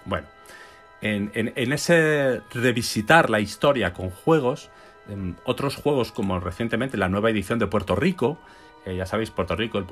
Bueno, 0.06 0.26
en, 1.02 1.30
en, 1.34 1.72
ese 1.72 2.40
revisitar 2.52 3.28
la 3.28 3.40
historia 3.40 3.92
con 3.92 4.10
juegos, 4.10 4.70
en 5.08 5.36
otros 5.44 5.76
juegos 5.76 6.12
como 6.12 6.40
recientemente 6.40 6.96
la 6.96 7.08
nueva 7.08 7.30
edición 7.30 7.58
de 7.58 7.66
Puerto 7.66 7.94
Rico, 7.94 8.38
eh, 8.84 8.96
ya 8.96 9.06
sabéis, 9.06 9.30
Puerto 9.30 9.54
Rico, 9.54 9.78
el, 9.78 9.86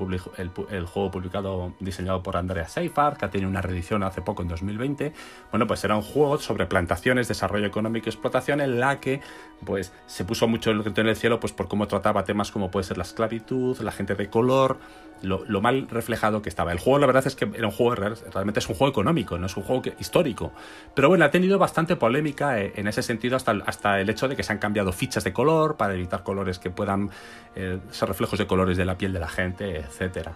juego 0.85 1.11
publicado, 1.11 1.73
diseñado 1.79 2.21
por 2.21 2.35
Andrea 2.35 2.67
Seifert, 2.67 3.17
que 3.17 3.27
tenido 3.29 3.49
una 3.49 3.61
reedición 3.61 4.03
hace 4.03 4.21
poco, 4.21 4.41
en 4.41 4.49
2020. 4.49 5.13
Bueno, 5.49 5.65
pues 5.65 5.83
era 5.85 5.95
un 5.95 6.01
juego 6.01 6.37
sobre 6.39 6.65
plantaciones, 6.65 7.29
desarrollo 7.29 7.65
económico 7.65 8.07
y 8.07 8.09
explotación, 8.09 8.59
en 8.59 8.81
la 8.81 8.99
que 8.99 9.21
pues, 9.65 9.93
se 10.07 10.25
puso 10.25 10.47
mucho 10.49 10.71
el 10.71 10.83
grito 10.83 10.99
en 10.99 11.07
el 11.07 11.15
cielo 11.15 11.39
pues, 11.39 11.53
por 11.53 11.69
cómo 11.69 11.87
trataba 11.87 12.25
temas 12.25 12.51
como 12.51 12.69
puede 12.69 12.83
ser 12.83 12.97
la 12.97 13.03
esclavitud, 13.03 13.79
la 13.79 13.93
gente 13.93 14.15
de 14.15 14.29
color, 14.29 14.77
lo, 15.21 15.61
mal 15.61 15.87
reflejado 15.89 16.41
que 16.41 16.49
estaba. 16.49 16.71
El 16.71 16.79
juego, 16.79 16.99
la 16.99 17.07
verdad 17.07 17.25
es 17.27 17.35
que 17.35 17.49
era 17.55 17.67
un 17.67 17.73
juego, 17.73 17.95
realmente 17.95 18.59
es 18.59 18.69
un 18.69 18.75
juego 18.75 18.91
económico, 18.91 19.37
no 19.37 19.45
es 19.45 19.57
un 19.57 19.63
juego 19.63 19.83
histórico. 19.99 20.51
Pero 20.95 21.09
bueno, 21.09 21.25
ha 21.25 21.31
tenido 21.31 21.57
bastante 21.57 21.95
polémica 21.95 22.59
eh, 22.59 22.73
en 22.75 22.87
ese 22.87 23.03
sentido 23.03 23.35
hasta, 23.35 23.51
hasta 23.65 23.99
el 23.99 24.09
hecho 24.09 24.27
de 24.27 24.35
que 24.35 24.43
se 24.43 24.51
han 24.51 24.59
cambiado 24.59 24.91
fichas 24.91 25.23
de 25.23 25.33
color 25.33 25.77
para 25.77 25.93
evitar 25.93 26.23
colores 26.23 26.59
que 26.59 26.69
puedan 26.69 27.09
eh, 27.55 27.79
ser 27.91 28.09
reflejos 28.09 28.39
de 28.39 28.47
colores 28.47 28.77
de 28.77 28.85
la 28.85 28.97
piel 28.97 29.13
de 29.13 29.19
la 29.19 29.29
gente, 29.29 29.77
etcétera. 29.77 30.33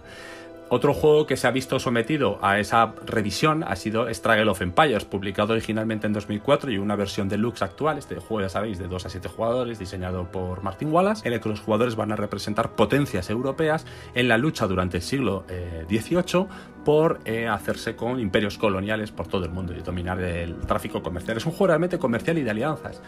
Otro 0.68 0.92
juego 0.94 1.28
que 1.28 1.36
se 1.36 1.46
ha 1.46 1.52
visto 1.52 1.78
sometido 1.78 2.40
a 2.42 2.58
esa 2.58 2.92
revisión 3.06 3.62
ha 3.62 3.76
sido 3.76 4.12
Struggle 4.12 4.50
of 4.50 4.60
Empires, 4.62 5.04
publicado 5.04 5.52
originalmente 5.52 6.08
en 6.08 6.12
2004 6.12 6.72
y 6.72 6.78
una 6.78 6.96
versión 6.96 7.28
deluxe 7.28 7.62
actual. 7.62 7.98
Este 7.98 8.16
juego, 8.16 8.40
ya 8.40 8.48
sabéis, 8.48 8.80
de 8.80 8.88
2 8.88 9.06
a 9.06 9.08
7 9.08 9.28
jugadores, 9.28 9.78
diseñado 9.78 10.28
por 10.32 10.64
Martin 10.64 10.92
Wallace, 10.92 11.26
en 11.28 11.34
el 11.34 11.40
que 11.40 11.50
los 11.50 11.60
jugadores 11.60 11.94
van 11.94 12.10
a 12.10 12.16
representar 12.16 12.74
potencias 12.74 13.30
europeas 13.30 13.86
en 14.14 14.26
la 14.26 14.38
lucha 14.38 14.66
durante 14.66 14.96
el 14.96 15.04
siglo 15.04 15.44
XVIII 15.88 16.40
eh, 16.40 16.46
por 16.84 17.20
eh, 17.24 17.46
hacerse 17.46 17.94
con 17.94 18.18
imperios 18.18 18.58
coloniales 18.58 19.12
por 19.12 19.28
todo 19.28 19.44
el 19.44 19.52
mundo 19.52 19.72
y 19.72 19.82
dominar 19.82 20.20
el 20.20 20.56
tráfico 20.62 21.00
comercial. 21.00 21.36
Es 21.36 21.46
un 21.46 21.52
juego 21.52 21.68
realmente 21.68 21.96
comercial 21.96 22.38
y 22.38 22.42
de 22.42 22.50
alianzas 22.50 23.00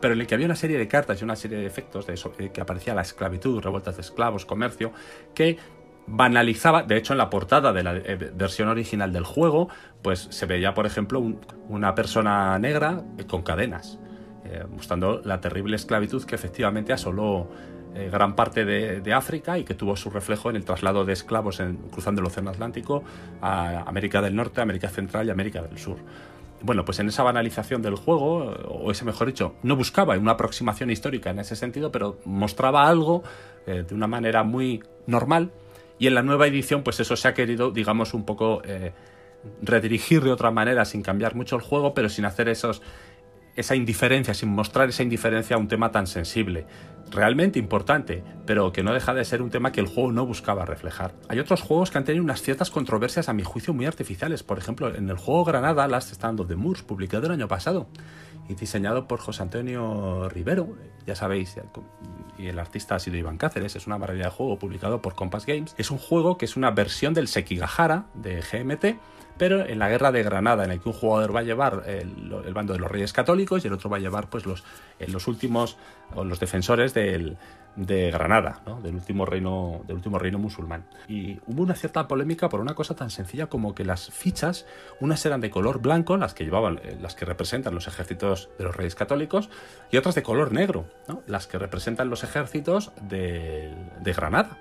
pero 0.00 0.14
en 0.14 0.20
el 0.20 0.26
que 0.26 0.34
había 0.34 0.46
una 0.46 0.56
serie 0.56 0.78
de 0.78 0.88
cartas 0.88 1.20
y 1.20 1.24
una 1.24 1.36
serie 1.36 1.58
de 1.58 1.66
efectos 1.66 2.06
de 2.06 2.14
eso, 2.14 2.32
eh, 2.38 2.50
que 2.52 2.60
aparecía 2.60 2.94
la 2.94 3.02
esclavitud, 3.02 3.60
revueltas 3.60 3.96
de 3.96 4.02
esclavos, 4.02 4.44
comercio, 4.44 4.92
que 5.34 5.58
banalizaba, 6.06 6.82
de 6.82 6.96
hecho 6.96 7.12
en 7.12 7.18
la 7.18 7.30
portada 7.30 7.72
de 7.72 7.82
la 7.82 7.96
eh, 7.96 8.32
versión 8.34 8.68
original 8.68 9.12
del 9.12 9.24
juego, 9.24 9.68
pues 10.02 10.28
se 10.30 10.46
veía, 10.46 10.74
por 10.74 10.86
ejemplo, 10.86 11.20
un, 11.20 11.40
una 11.68 11.94
persona 11.94 12.58
negra 12.58 13.02
con 13.28 13.42
cadenas, 13.42 13.98
eh, 14.44 14.64
mostrando 14.70 15.20
la 15.24 15.40
terrible 15.40 15.76
esclavitud 15.76 16.24
que 16.24 16.34
efectivamente 16.34 16.92
asoló 16.92 17.48
eh, 17.94 18.10
gran 18.12 18.36
parte 18.36 18.64
de, 18.64 19.14
África 19.14 19.58
y 19.58 19.64
que 19.64 19.74
tuvo 19.74 19.96
su 19.96 20.10
reflejo 20.10 20.50
en 20.50 20.56
el 20.56 20.64
traslado 20.64 21.04
de 21.04 21.14
esclavos 21.14 21.62
cruzando 21.90 22.20
el 22.20 22.26
Océano 22.26 22.50
Atlántico 22.50 23.02
a 23.40 23.80
América 23.88 24.20
del 24.20 24.36
Norte, 24.36 24.60
América 24.60 24.88
Central 24.88 25.26
y 25.26 25.30
América 25.30 25.62
del 25.62 25.78
Sur. 25.78 25.96
Bueno, 26.60 26.84
pues 26.84 26.98
en 26.98 27.08
esa 27.08 27.22
banalización 27.22 27.80
del 27.82 27.94
juego, 27.94 28.50
o 28.68 28.90
ese 28.90 29.04
mejor 29.04 29.28
dicho, 29.28 29.54
no 29.62 29.76
buscaba 29.76 30.16
una 30.18 30.32
aproximación 30.32 30.90
histórica 30.90 31.30
en 31.30 31.38
ese 31.38 31.56
sentido, 31.56 31.90
pero 31.90 32.18
mostraba 32.24 32.86
algo 32.86 33.22
eh, 33.66 33.84
de 33.88 33.94
una 33.94 34.06
manera 34.06 34.42
muy 34.42 34.82
normal 35.06 35.50
y 35.98 36.06
en 36.06 36.14
la 36.14 36.22
nueva 36.22 36.46
edición, 36.46 36.82
pues 36.82 37.00
eso 37.00 37.16
se 37.16 37.28
ha 37.28 37.34
querido, 37.34 37.70
digamos, 37.70 38.14
un 38.14 38.24
poco 38.24 38.60
eh, 38.64 38.92
redirigir 39.62 40.22
de 40.22 40.32
otra 40.32 40.50
manera, 40.50 40.84
sin 40.84 41.02
cambiar 41.02 41.34
mucho 41.34 41.56
el 41.56 41.62
juego, 41.62 41.94
pero 41.94 42.08
sin 42.08 42.24
hacer 42.24 42.48
esos, 42.48 42.82
esa 43.54 43.74
indiferencia, 43.74 44.34
sin 44.34 44.50
mostrar 44.50 44.88
esa 44.88 45.02
indiferencia 45.02 45.56
a 45.56 45.58
un 45.58 45.68
tema 45.68 45.90
tan 45.90 46.06
sensible. 46.06 46.66
Realmente 47.10 47.58
importante, 47.58 48.22
pero 48.44 48.72
que 48.72 48.82
no 48.82 48.92
deja 48.92 49.14
de 49.14 49.24
ser 49.24 49.40
un 49.40 49.50
tema 49.50 49.72
que 49.72 49.80
el 49.80 49.86
juego 49.86 50.12
no 50.12 50.26
buscaba 50.26 50.66
reflejar. 50.66 51.14
Hay 51.28 51.38
otros 51.38 51.62
juegos 51.62 51.90
que 51.90 51.98
han 51.98 52.04
tenido 52.04 52.24
unas 52.24 52.42
ciertas 52.42 52.70
controversias, 52.70 53.28
a 53.28 53.32
mi 53.32 53.42
juicio, 53.42 53.72
muy 53.72 53.86
artificiales. 53.86 54.42
Por 54.42 54.58
ejemplo, 54.58 54.94
en 54.94 55.08
el 55.08 55.16
juego 55.16 55.44
Granada, 55.44 55.86
Last 55.88 56.12
Stand 56.12 56.40
of 56.40 56.48
the 56.48 56.56
Moors, 56.56 56.82
publicado 56.82 57.26
el 57.26 57.32
año 57.32 57.48
pasado 57.48 57.88
y 58.48 58.54
diseñado 58.54 59.08
por 59.08 59.20
José 59.20 59.42
Antonio 59.42 60.28
Rivero, 60.28 60.68
ya 61.06 61.14
sabéis, 61.14 61.56
y 62.38 62.46
el 62.48 62.58
artista 62.58 62.94
ha 62.94 62.98
sido 62.98 63.16
Iván 63.16 63.38
Cáceres, 63.38 63.76
es 63.76 63.86
una 63.86 63.98
maravilla 63.98 64.26
de 64.26 64.30
juego 64.30 64.58
publicado 64.58 65.00
por 65.00 65.14
Compass 65.14 65.46
Games. 65.46 65.74
Es 65.78 65.90
un 65.90 65.98
juego 65.98 66.36
que 66.38 66.44
es 66.44 66.56
una 66.56 66.70
versión 66.70 67.14
del 67.14 67.28
Sekigahara 67.28 68.06
de 68.14 68.40
GMT, 68.40 69.00
pero 69.38 69.66
en 69.66 69.78
la 69.78 69.88
guerra 69.88 70.12
de 70.12 70.22
Granada, 70.22 70.64
en 70.64 70.70
la 70.70 70.78
que 70.78 70.88
un 70.88 70.94
jugador 70.94 71.34
va 71.34 71.40
a 71.40 71.44
llevar 71.44 71.84
el, 71.86 72.54
bando 72.54 72.72
de 72.72 72.78
los 72.78 72.90
reyes 72.90 73.12
católicos 73.12 73.64
y 73.64 73.68
el 73.68 73.74
otro 73.74 73.90
va 73.90 73.98
a 73.98 74.00
llevar 74.00 74.28
pues 74.30 74.46
los, 74.46 74.64
los 75.06 75.26
últimos, 75.28 75.76
o 76.14 76.24
los 76.24 76.40
defensores 76.40 76.94
del, 76.94 77.36
de 77.76 78.10
Granada, 78.10 78.60
del, 78.82 78.94
último 78.94 79.26
reino, 79.26 79.82
del 79.86 79.96
último 79.96 80.18
reino 80.18 80.38
musulmán. 80.38 80.84
Y 81.08 81.38
hubo 81.46 81.62
una 81.62 81.74
cierta 81.74 82.08
polémica 82.08 82.48
por 82.48 82.60
una 82.60 82.74
cosa 82.74 82.96
tan 82.96 83.10
sencilla 83.10 83.46
como 83.46 83.74
que 83.74 83.84
las 83.84 84.10
fichas, 84.10 84.66
unas 85.00 85.24
eran 85.26 85.40
de 85.40 85.50
color 85.50 85.80
blanco, 85.80 86.16
las 86.16 86.34
que 86.34 86.44
llevaban, 86.44 86.80
eh, 86.82 86.96
las 87.00 87.14
que 87.14 87.24
representan 87.24 87.74
los 87.74 87.86
ejércitos 87.86 88.48
de 88.58 88.64
los 88.64 88.74
reyes 88.74 88.94
católicos, 88.94 89.50
y 89.90 89.98
otras 89.98 90.14
de 90.14 90.22
color 90.22 90.52
negro, 90.52 90.86
las 91.26 91.46
que 91.46 91.58
representan 91.58 92.08
los 92.08 92.24
ejércitos 92.24 92.92
de, 93.02 93.74
Granada. 94.16 94.58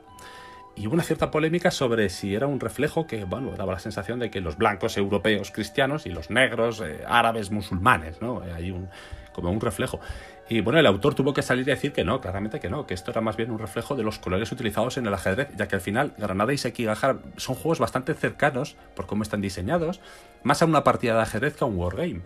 Y 0.75 0.87
hubo 0.87 0.93
una 0.93 1.03
cierta 1.03 1.31
polémica 1.31 1.71
sobre 1.71 2.09
si 2.09 2.35
era 2.35 2.47
un 2.47 2.59
reflejo 2.59 3.07
que, 3.07 3.23
bueno, 3.23 3.51
daba 3.55 3.73
la 3.73 3.79
sensación 3.79 4.19
de 4.19 4.29
que 4.29 4.41
los 4.41 4.57
blancos 4.57 4.97
europeos 4.97 5.51
cristianos 5.51 6.05
y 6.05 6.09
los 6.09 6.29
negros 6.29 6.81
eh, 6.81 7.01
árabes 7.07 7.49
musulmanes, 7.49 8.21
¿no? 8.21 8.41
Hay 8.53 8.71
un, 8.71 8.89
como 9.31 9.51
un 9.51 9.61
reflejo. 9.61 10.01
Y 10.47 10.61
bueno, 10.61 10.79
el 10.79 10.85
autor 10.85 11.15
tuvo 11.15 11.33
que 11.33 11.41
salir 11.41 11.63
y 11.67 11.71
decir 11.71 11.91
que 11.91 12.03
no, 12.03 12.21
claramente 12.21 12.59
que 12.59 12.69
no, 12.69 12.85
que 12.85 12.93
esto 12.93 13.11
era 13.11 13.21
más 13.21 13.35
bien 13.35 13.51
un 13.51 13.57
reflejo 13.57 13.95
de 13.95 14.03
los 14.03 14.19
colores 14.19 14.51
utilizados 14.51 14.97
en 14.97 15.07
el 15.07 15.13
ajedrez, 15.13 15.49
ya 15.55 15.67
que 15.67 15.75
al 15.75 15.81
final 15.81 16.13
Granada 16.17 16.53
y 16.53 16.57
Sekigahara 16.57 17.19
son 17.37 17.55
juegos 17.55 17.79
bastante 17.79 18.13
cercanos 18.13 18.75
por 18.95 19.07
cómo 19.07 19.23
están 19.23 19.41
diseñados, 19.41 20.01
más 20.43 20.61
a 20.61 20.65
una 20.65 20.83
partida 20.83 21.15
de 21.15 21.21
ajedrez 21.21 21.55
que 21.55 21.63
a 21.63 21.67
un 21.67 21.77
wargame. 21.77 22.21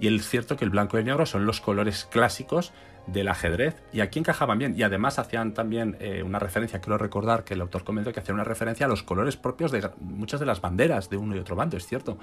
Y 0.00 0.14
es 0.14 0.28
cierto 0.28 0.56
que 0.56 0.64
el 0.64 0.70
blanco 0.70 0.96
y 0.96 1.00
el 1.00 1.06
negro 1.06 1.26
son 1.26 1.46
los 1.46 1.60
colores 1.60 2.06
clásicos 2.10 2.72
del 3.06 3.28
ajedrez 3.28 3.82
y 3.92 4.00
aquí 4.00 4.18
encajaban 4.18 4.58
bien 4.58 4.74
y 4.76 4.82
además 4.82 5.18
hacían 5.18 5.52
también 5.54 5.96
eh, 6.00 6.22
una 6.22 6.38
referencia, 6.38 6.80
quiero 6.80 6.98
recordar 6.98 7.44
que 7.44 7.54
el 7.54 7.60
autor 7.60 7.82
comentó 7.82 8.12
que 8.12 8.20
hacía 8.20 8.34
una 8.34 8.44
referencia 8.44 8.86
a 8.86 8.88
los 8.88 9.02
colores 9.02 9.36
propios 9.36 9.72
de 9.72 9.90
muchas 10.00 10.40
de 10.40 10.46
las 10.46 10.60
banderas 10.60 11.10
de 11.10 11.16
uno 11.16 11.34
y 11.34 11.38
otro 11.38 11.56
bando, 11.56 11.76
es 11.76 11.86
cierto. 11.86 12.18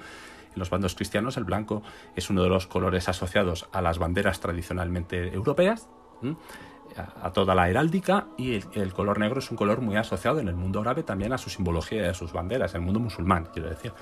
En 0.52 0.58
los 0.58 0.70
bandos 0.70 0.94
cristianos 0.94 1.36
el 1.36 1.44
blanco 1.44 1.82
es 2.16 2.30
uno 2.30 2.42
de 2.42 2.48
los 2.48 2.66
colores 2.66 3.08
asociados 3.08 3.68
a 3.72 3.82
las 3.82 3.98
banderas 3.98 4.40
tradicionalmente 4.40 5.32
europeas 5.34 5.88
a 7.22 7.32
toda 7.32 7.54
la 7.54 7.68
heráldica 7.68 8.26
y 8.36 8.54
el, 8.74 8.92
color 8.92 9.18
negro 9.18 9.38
es 9.38 9.50
un 9.50 9.56
color 9.56 9.80
muy 9.80 9.96
asociado 9.96 10.40
en 10.40 10.48
el 10.48 10.54
mundo 10.54 10.80
árabe 10.80 11.02
también 11.02 11.32
a 11.32 11.38
su 11.38 11.50
simbología 11.50 12.02
y 12.02 12.06
a 12.06 12.14
sus 12.14 12.32
banderas, 12.32 12.74
el 12.74 12.80
mundo 12.80 13.00
musulmán, 13.00 13.48
quiero 13.52 13.68
decir. 13.68 13.92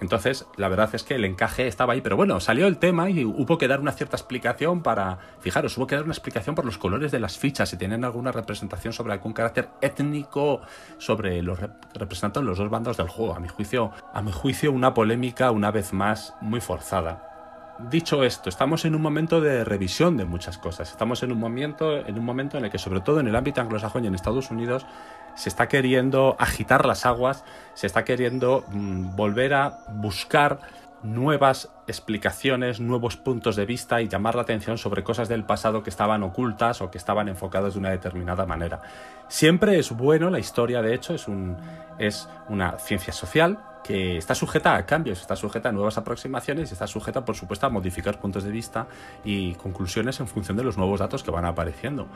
Entonces, 0.00 0.46
la 0.56 0.68
verdad 0.68 0.90
es 0.94 1.02
que 1.02 1.14
el 1.14 1.24
encaje 1.24 1.66
estaba 1.66 1.94
ahí, 1.94 2.00
pero 2.00 2.16
bueno, 2.16 2.40
salió 2.40 2.66
el 2.66 2.78
tema 2.78 3.10
y 3.10 3.24
hubo 3.24 3.58
que 3.58 3.68
dar 3.68 3.80
una 3.80 3.92
cierta 3.92 4.16
explicación 4.16 4.82
para, 4.82 5.18
fijaros, 5.40 5.76
hubo 5.78 5.86
que 5.86 5.94
dar 5.96 6.04
una 6.04 6.12
explicación 6.12 6.54
por 6.54 6.64
los 6.64 6.78
colores 6.78 7.12
de 7.12 7.20
las 7.20 7.38
fichas, 7.38 7.68
si 7.68 7.76
tienen 7.76 8.04
alguna 8.04 8.32
representación 8.32 8.92
sobre 8.92 9.12
algún 9.12 9.32
carácter 9.32 9.68
étnico 9.80 10.60
sobre 10.98 11.42
los 11.42 11.58
representantes 11.94 12.42
los 12.42 12.58
dos 12.58 12.70
bandos 12.70 12.96
del 12.96 13.08
juego. 13.08 13.34
A 13.34 13.40
mi 13.40 13.48
juicio, 13.48 13.92
a 14.12 14.22
mi 14.22 14.32
juicio, 14.32 14.72
una 14.72 14.94
polémica 14.94 15.50
una 15.50 15.70
vez 15.70 15.92
más 15.92 16.34
muy 16.40 16.60
forzada 16.60 17.35
dicho 17.78 18.24
esto, 18.24 18.48
estamos 18.48 18.84
en 18.84 18.94
un 18.94 19.02
momento 19.02 19.40
de 19.40 19.64
revisión 19.64 20.16
de 20.16 20.24
muchas 20.24 20.58
cosas. 20.58 20.90
Estamos 20.90 21.22
en 21.22 21.32
un 21.32 21.38
momento, 21.38 21.96
en 21.96 22.18
un 22.18 22.24
momento 22.24 22.58
en 22.58 22.64
el 22.64 22.70
que, 22.70 22.78
sobre 22.78 23.00
todo 23.00 23.20
en 23.20 23.28
el 23.28 23.36
ámbito 23.36 23.60
anglosajón 23.60 24.04
y 24.04 24.06
en 24.08 24.14
Estados 24.14 24.50
Unidos, 24.50 24.86
se 25.34 25.48
está 25.48 25.68
queriendo 25.68 26.36
agitar 26.38 26.86
las 26.86 27.06
aguas, 27.06 27.44
se 27.74 27.86
está 27.86 28.04
queriendo 28.04 28.64
mm, 28.70 29.14
volver 29.14 29.54
a 29.54 29.78
buscar 29.88 30.60
nuevas 31.06 31.72
explicaciones, 31.86 32.80
nuevos 32.80 33.16
puntos 33.16 33.56
de 33.56 33.64
vista 33.64 34.02
y 34.02 34.08
llamar 34.08 34.34
la 34.34 34.42
atención 34.42 34.76
sobre 34.76 35.04
cosas 35.04 35.28
del 35.28 35.44
pasado 35.44 35.82
que 35.82 35.90
estaban 35.90 36.22
ocultas 36.22 36.80
o 36.82 36.90
que 36.90 36.98
estaban 36.98 37.28
enfocadas 37.28 37.74
de 37.74 37.80
una 37.80 37.90
determinada 37.90 38.44
manera. 38.44 38.82
Siempre 39.28 39.78
es 39.78 39.90
bueno, 39.92 40.30
la 40.30 40.38
historia 40.38 40.82
de 40.82 40.94
hecho 40.94 41.14
es, 41.14 41.28
un, 41.28 41.56
es 41.98 42.28
una 42.48 42.78
ciencia 42.78 43.12
social, 43.12 43.58
que 43.86 44.16
está 44.16 44.34
sujeta 44.34 44.74
a 44.74 44.84
cambios, 44.84 45.20
está 45.20 45.36
sujeta 45.36 45.68
a 45.68 45.72
nuevas 45.72 45.96
aproximaciones 45.96 46.70
y 46.70 46.72
está 46.72 46.88
sujeta, 46.88 47.24
por 47.24 47.36
supuesto, 47.36 47.66
a 47.66 47.70
modificar 47.70 48.18
puntos 48.18 48.42
de 48.42 48.50
vista 48.50 48.88
y 49.24 49.54
conclusiones 49.54 50.18
en 50.18 50.26
función 50.26 50.56
de 50.56 50.64
los 50.64 50.76
nuevos 50.76 50.98
datos 50.98 51.22
que 51.22 51.30
van 51.30 51.44
apareciendo. 51.44 52.08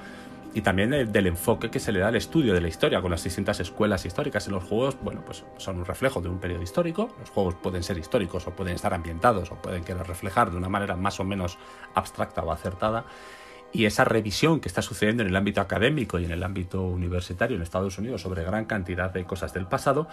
Y 0.52 0.62
también 0.62 0.90
del 1.12 1.26
enfoque 1.28 1.70
que 1.70 1.78
se 1.78 1.92
le 1.92 2.00
da 2.00 2.08
al 2.08 2.16
estudio 2.16 2.52
de 2.52 2.60
la 2.60 2.66
historia 2.66 3.00
con 3.00 3.10
las 3.10 3.22
distintas 3.22 3.60
escuelas 3.60 4.04
históricas 4.04 4.46
en 4.48 4.54
los 4.54 4.64
juegos, 4.64 4.96
bueno, 5.00 5.22
pues 5.24 5.44
son 5.58 5.78
un 5.78 5.84
reflejo 5.84 6.20
de 6.20 6.28
un 6.28 6.40
periodo 6.40 6.62
histórico. 6.62 7.14
Los 7.20 7.30
juegos 7.30 7.54
pueden 7.54 7.84
ser 7.84 7.98
históricos 7.98 8.46
o 8.48 8.50
pueden 8.50 8.74
estar 8.74 8.92
ambientados 8.92 9.52
o 9.52 9.54
pueden 9.56 9.84
querer 9.84 10.06
reflejar 10.06 10.50
de 10.50 10.56
una 10.56 10.68
manera 10.68 10.96
más 10.96 11.20
o 11.20 11.24
menos 11.24 11.56
abstracta 11.94 12.42
o 12.42 12.50
acertada 12.50 13.04
y 13.72 13.84
esa 13.84 14.04
revisión 14.04 14.60
que 14.60 14.68
está 14.68 14.82
sucediendo 14.82 15.22
en 15.22 15.28
el 15.28 15.36
ámbito 15.36 15.60
académico 15.60 16.18
y 16.18 16.24
en 16.24 16.32
el 16.32 16.42
ámbito 16.42 16.82
universitario 16.82 17.56
en 17.56 17.62
Estados 17.62 17.98
Unidos 17.98 18.22
sobre 18.22 18.44
gran 18.44 18.64
cantidad 18.64 19.12
de 19.12 19.24
cosas 19.24 19.52
del 19.54 19.66
pasado, 19.66 20.08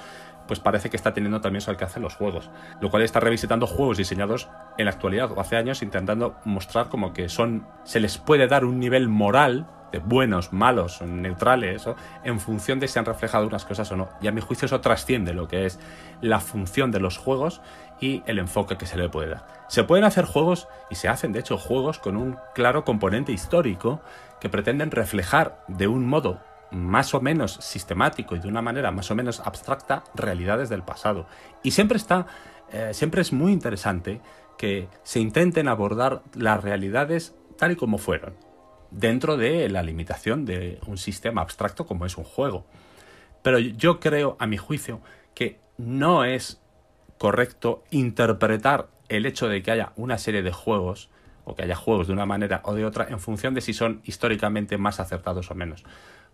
pues 0.47 0.59
parece 0.59 0.89
que 0.89 0.97
está 0.97 1.13
teniendo 1.13 1.41
también 1.41 1.61
su 1.61 1.69
alcance 1.69 1.99
en 1.99 2.03
los 2.03 2.15
juegos, 2.15 2.49
lo 2.81 2.89
cual 2.89 3.03
está 3.03 3.19
revisitando 3.19 3.67
juegos 3.67 3.97
diseñados 3.97 4.49
en 4.77 4.85
la 4.85 4.91
actualidad 4.91 5.31
o 5.31 5.39
hace 5.39 5.55
años 5.55 5.81
intentando 5.81 6.37
mostrar 6.45 6.89
como 6.89 7.13
que 7.13 7.29
son 7.29 7.67
se 7.83 7.99
les 7.99 8.17
puede 8.17 8.47
dar 8.47 8.65
un 8.65 8.79
nivel 8.79 9.07
moral 9.07 9.67
de 9.91 9.99
buenos, 9.99 10.51
malos, 10.51 11.01
neutrales, 11.01 11.87
en 12.23 12.39
función 12.39 12.79
de 12.79 12.87
si 12.87 12.99
han 12.99 13.05
reflejado 13.05 13.47
unas 13.47 13.65
cosas 13.65 13.91
o 13.91 13.95
no. 13.95 14.09
Y 14.21 14.27
a 14.27 14.31
mi 14.31 14.41
juicio 14.41 14.65
eso 14.65 14.81
trasciende 14.81 15.33
lo 15.33 15.47
que 15.47 15.65
es 15.65 15.79
la 16.21 16.39
función 16.39 16.91
de 16.91 16.99
los 16.99 17.17
juegos 17.17 17.61
y 17.99 18.23
el 18.25 18.39
enfoque 18.39 18.77
que 18.77 18.85
se 18.85 18.97
le 18.97 19.09
puede 19.09 19.29
dar. 19.29 19.65
Se 19.67 19.83
pueden 19.83 20.05
hacer 20.05 20.25
juegos, 20.25 20.67
y 20.89 20.95
se 20.95 21.07
hacen 21.07 21.33
de 21.33 21.39
hecho 21.39 21.57
juegos 21.57 21.99
con 21.99 22.17
un 22.17 22.37
claro 22.53 22.85
componente 22.85 23.31
histórico 23.31 24.01
que 24.39 24.49
pretenden 24.49 24.91
reflejar 24.91 25.63
de 25.67 25.87
un 25.87 26.07
modo 26.07 26.39
más 26.71 27.13
o 27.13 27.21
menos 27.21 27.53
sistemático 27.61 28.35
y 28.35 28.39
de 28.39 28.47
una 28.47 28.61
manera 28.61 28.91
más 28.91 29.09
o 29.11 29.15
menos 29.15 29.39
abstracta 29.39 30.03
realidades 30.15 30.69
del 30.69 30.83
pasado. 30.83 31.27
Y 31.63 31.71
siempre 31.71 31.97
está, 31.97 32.27
eh, 32.71 32.91
siempre 32.93 33.21
es 33.21 33.31
muy 33.31 33.51
interesante 33.51 34.21
que 34.57 34.89
se 35.03 35.19
intenten 35.19 35.67
abordar 35.67 36.23
las 36.33 36.63
realidades 36.63 37.35
tal 37.57 37.71
y 37.71 37.75
como 37.75 37.97
fueron, 37.97 38.35
dentro 38.91 39.37
de 39.37 39.69
la 39.69 39.83
limitación 39.83 40.45
de 40.45 40.79
un 40.87 40.97
sistema 40.97 41.41
abstracto 41.41 41.85
como 41.85 42.05
es 42.05 42.17
un 42.17 42.23
juego. 42.23 42.65
Pero 43.41 43.59
yo 43.59 43.99
creo, 43.99 44.35
a 44.39 44.47
mi 44.47 44.57
juicio, 44.57 45.01
que 45.33 45.59
no 45.77 46.25
es 46.25 46.61
correcto 47.17 47.83
interpretar 47.91 48.87
el 49.09 49.25
hecho 49.25 49.47
de 49.47 49.61
que 49.63 49.71
haya 49.71 49.93
una 49.95 50.17
serie 50.17 50.43
de 50.43 50.51
juegos 50.51 51.09
o 51.45 51.55
que 51.55 51.63
haya 51.63 51.75
juegos 51.75 52.07
de 52.07 52.13
una 52.13 52.25
manera 52.25 52.61
o 52.65 52.73
de 52.73 52.85
otra 52.85 53.07
en 53.09 53.19
función 53.19 53.53
de 53.53 53.61
si 53.61 53.73
son 53.73 54.01
históricamente 54.03 54.77
más 54.77 54.99
acertados 54.99 55.49
o 55.49 55.55
menos. 55.55 55.83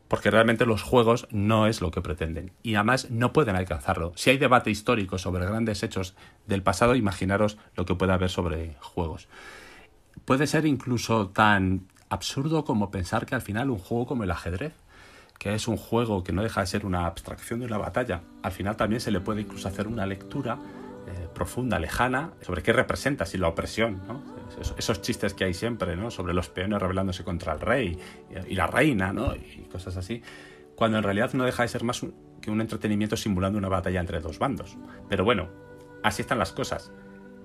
Porque 0.08 0.32
realmente 0.32 0.65
los 0.65 0.82
juegos 0.82 1.28
no 1.32 1.67
es 1.67 1.82
lo 1.82 1.91
que 1.91 2.02
pretenden 2.02 2.52
y 2.63 2.76
además 2.76 3.10
no 3.10 3.32
pueden 3.32 3.56
alcanzarlo. 3.56 4.12
Si 4.15 4.32
hay 4.32 4.38
debate 4.38 4.72
histórico 4.72 5.17
sobre 5.17 5.46
grandes 5.46 5.84
hechos 5.84 6.15
del 6.48 6.63
pasado, 6.63 6.96
imaginaros 6.96 7.58
lo 7.76 7.86
que 7.86 7.96
puede 7.96 8.13
haber 8.13 8.30
sobre 8.30 8.76
juegos. 8.80 9.28
Puede 10.26 10.48
ser 10.48 10.65
incluso 10.65 11.30
tan 11.30 11.88
absurdo 12.10 12.63
como 12.65 12.91
pensar 12.91 13.26
que 13.26 13.36
al 13.36 13.41
final 13.41 13.69
un 13.69 13.80
juego 13.80 14.06
como 14.06 14.24
el 14.24 14.32
ajedrez, 14.32 14.74
que 15.38 15.54
es 15.54 15.67
un 15.67 15.78
juego 15.78 16.24
que 16.24 16.32
no 16.32 16.41
deja 16.41 16.62
de 16.62 16.67
ser 16.67 16.86
una 16.86 17.06
abstracción 17.06 17.60
de 17.60 17.65
una 17.65 17.78
batalla, 17.78 18.22
al 18.41 18.52
final 18.52 18.76
también 18.78 19.02
se 19.02 19.12
le 19.12 19.19
puede 19.19 19.41
incluso 19.41 19.67
hacer 19.67 19.88
una 19.88 20.06
lectura 20.06 20.58
eh, 21.08 21.28
profunda, 21.34 21.80
lejana, 21.80 22.32
sobre 22.41 22.63
qué 22.63 22.72
representa, 22.72 23.26
si 23.26 23.38
la 23.38 23.50
opresión, 23.50 24.02
esos, 24.78 25.02
chistes 25.02 25.34
que 25.34 25.43
hay 25.43 25.54
siempre, 25.54 25.96
¿no? 25.96 26.12
sobre 26.12 26.34
los 26.34 26.48
peones 26.50 26.82
rebelándose 26.82 27.24
contra 27.24 27.54
el 27.54 27.60
rey 27.60 28.00
y, 28.48 28.56
la 28.56 28.67
reina, 28.67 29.12
¿no? 29.12 29.36
y 29.36 29.67
cosas 29.69 29.98
así, 29.98 30.22
cuando 30.76 30.98
en 30.98 31.04
realidad 31.04 31.34
no 31.34 31.43
deja 31.43 31.63
de 31.63 31.69
ser 31.69 31.84
más 31.84 32.06
que 32.41 32.52
un 32.52 32.62
entretenimiento 32.62 33.17
simulando 33.17 33.58
una 33.58 33.69
batalla 33.69 34.00
entre 34.00 34.19
dos 34.19 34.39
bandos. 34.39 34.78
Pero 35.10 35.24
bueno, 35.24 35.50
así 36.04 36.22
están 36.22 36.39
las 36.39 36.52
cosas. 36.52 36.91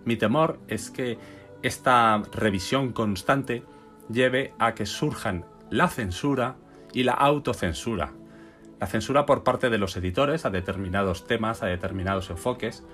Mi 0.05 0.17
temor 0.17 0.61
es 0.69 0.91
que 0.91 1.19
esta 1.63 2.23
revisión 2.33 2.93
constante 2.93 3.65
lleve 4.11 4.55
a 4.59 4.75
que 4.75 4.87
surjan 4.87 5.45
la 5.71 5.89
censura 5.89 6.57
y 6.93 7.05
la 7.05 7.13
autocensura. 7.13 8.13
La 8.81 8.87
censura 8.87 9.27
por 9.27 9.43
parte 9.43 9.71
de 9.71 9.79
los 9.79 9.97
editores 9.97 10.45
a 10.45 10.51
determinados 10.51 11.27
temas, 11.27 11.63
a 11.63 11.67
determinados 11.67 12.31
enfoques, 12.31 12.85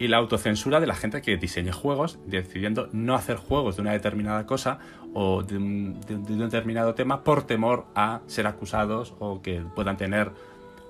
y 0.00 0.08
la 0.08 0.16
autocensura 0.16 0.80
de 0.80 0.86
la 0.86 0.94
gente 0.94 1.20
que 1.20 1.36
diseñe 1.36 1.72
juegos, 1.72 2.18
decidiendo 2.26 2.88
no 2.92 3.14
hacer 3.14 3.36
juegos 3.36 3.76
de 3.76 3.82
una 3.82 3.92
determinada 3.92 4.46
cosa 4.46 4.78
o 5.12 5.42
de 5.42 5.58
un, 5.58 6.00
determinado 6.00 6.94
tema 6.94 7.22
por 7.22 7.46
temor 7.46 7.84
a 7.94 8.22
ser 8.26 8.46
acusados 8.46 9.14
o 9.18 9.42
que 9.42 9.62
puedan 9.76 9.98
tener 9.98 10.32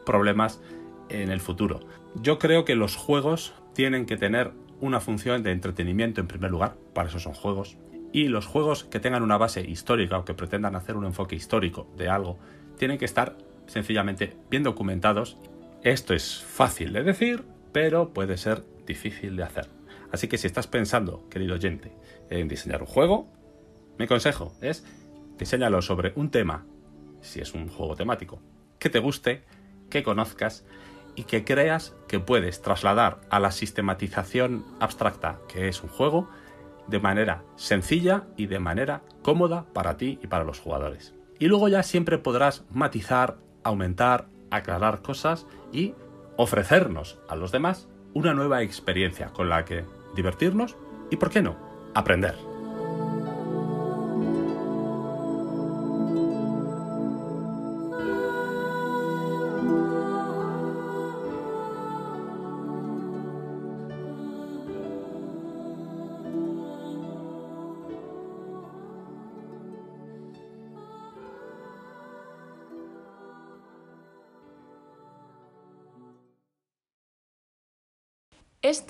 problemas 0.07 0.61
en 1.09 1.31
el 1.31 1.41
futuro. 1.41 1.81
Yo 2.23 2.39
creo 2.39 2.65
que 2.65 2.77
los 2.77 2.95
juegos 2.95 3.53
tienen 3.75 4.07
que 4.07 4.17
tener 4.17 4.53
una 4.81 5.01
función 5.01 5.43
de 5.43 5.51
entretenimiento 5.51 6.21
en 6.21 6.29
primer 6.29 6.53
lugar, 6.53 6.77
para 6.95 7.09
eso 7.09 7.19
son 7.19 7.35
juegos, 7.35 7.77
y 8.13 8.29
los 8.29 8.47
juegos 8.47 8.85
que 8.85 9.01
tengan 9.01 9.23
una 9.23 9.39
base 9.39 9.63
histórica 9.63 10.19
o 10.19 10.25
que 10.25 10.35
pretendan 10.35 10.77
hacer 10.77 10.97
un 10.97 11.05
enfoque 11.05 11.37
histórico 11.37 11.89
de 11.97 12.09
algo, 12.09 12.39
tienen 12.79 12.99
que 12.99 13.05
estar 13.05 13.37
sencillamente 13.67 14.37
bien 14.51 14.63
documentados. 14.63 15.37
Esto 15.83 16.15
es 16.15 16.43
fácil 16.43 16.93
de 16.93 17.05
decir, 17.05 17.45
pero 17.73 18.13
puede 18.13 18.37
ser 18.37 18.65
difícil 18.87 19.37
de 19.37 19.45
hacer. 19.45 19.69
Así 20.13 20.27
que 20.29 20.39
si 20.39 20.47
estás 20.47 20.67
pensando, 20.67 21.29
querido 21.29 21.55
oyente, 21.55 21.93
en 22.31 22.49
diseñar 22.49 22.81
un 22.81 22.89
juego, 22.89 23.29
mi 23.99 24.07
consejo 24.07 24.53
es 24.61 24.85
diseñalo 25.39 25.81
sobre 25.83 26.13
un 26.17 26.31
tema, 26.31 26.67
si 27.21 27.41
es 27.41 27.55
un 27.55 27.69
juego 27.69 27.97
temático, 27.97 28.43
que 28.79 28.91
te 28.91 28.99
guste, 28.99 29.45
que 29.89 30.03
conozcas 30.03 30.65
y 31.17 31.25
que 31.25 31.45
creas 31.45 31.95
que 32.09 32.21
puedes 32.21 32.63
trasladar 32.63 33.21
a 33.31 33.41
la 33.41 33.51
sistematización 33.51 34.65
abstracta 34.81 35.39
que 35.49 35.69
es 35.69 35.83
un 35.83 35.89
juego 35.89 36.29
de 36.89 37.01
manera 37.01 37.43
sencilla 37.57 38.25
y 38.37 38.47
de 38.47 38.59
manera 38.59 39.03
cómoda 39.23 39.65
para 39.73 39.97
ti 39.97 40.19
y 40.23 40.27
para 40.27 40.45
los 40.45 40.61
jugadores. 40.61 41.15
Y 41.39 41.47
luego 41.47 41.69
ya 41.69 41.83
siempre 41.83 42.19
podrás 42.19 42.65
matizar, 42.71 43.37
aumentar, 43.63 44.27
aclarar 44.51 45.03
cosas 45.03 45.47
y 45.73 45.95
ofrecernos 46.37 47.19
a 47.29 47.37
los 47.37 47.53
demás 47.53 47.89
una 48.15 48.35
nueva 48.35 48.63
experiencia 48.63 49.29
con 49.29 49.49
la 49.49 49.65
que 49.65 49.85
divertirnos 50.15 50.77
y, 51.11 51.17
¿por 51.17 51.31
qué 51.31 51.43
no?, 51.43 51.57
aprender. 51.95 52.50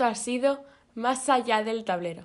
Esto 0.01 0.09
ha 0.09 0.15
sido 0.15 0.65
Más 0.95 1.29
allá 1.29 1.63
del 1.63 1.85
tablero. 1.85 2.25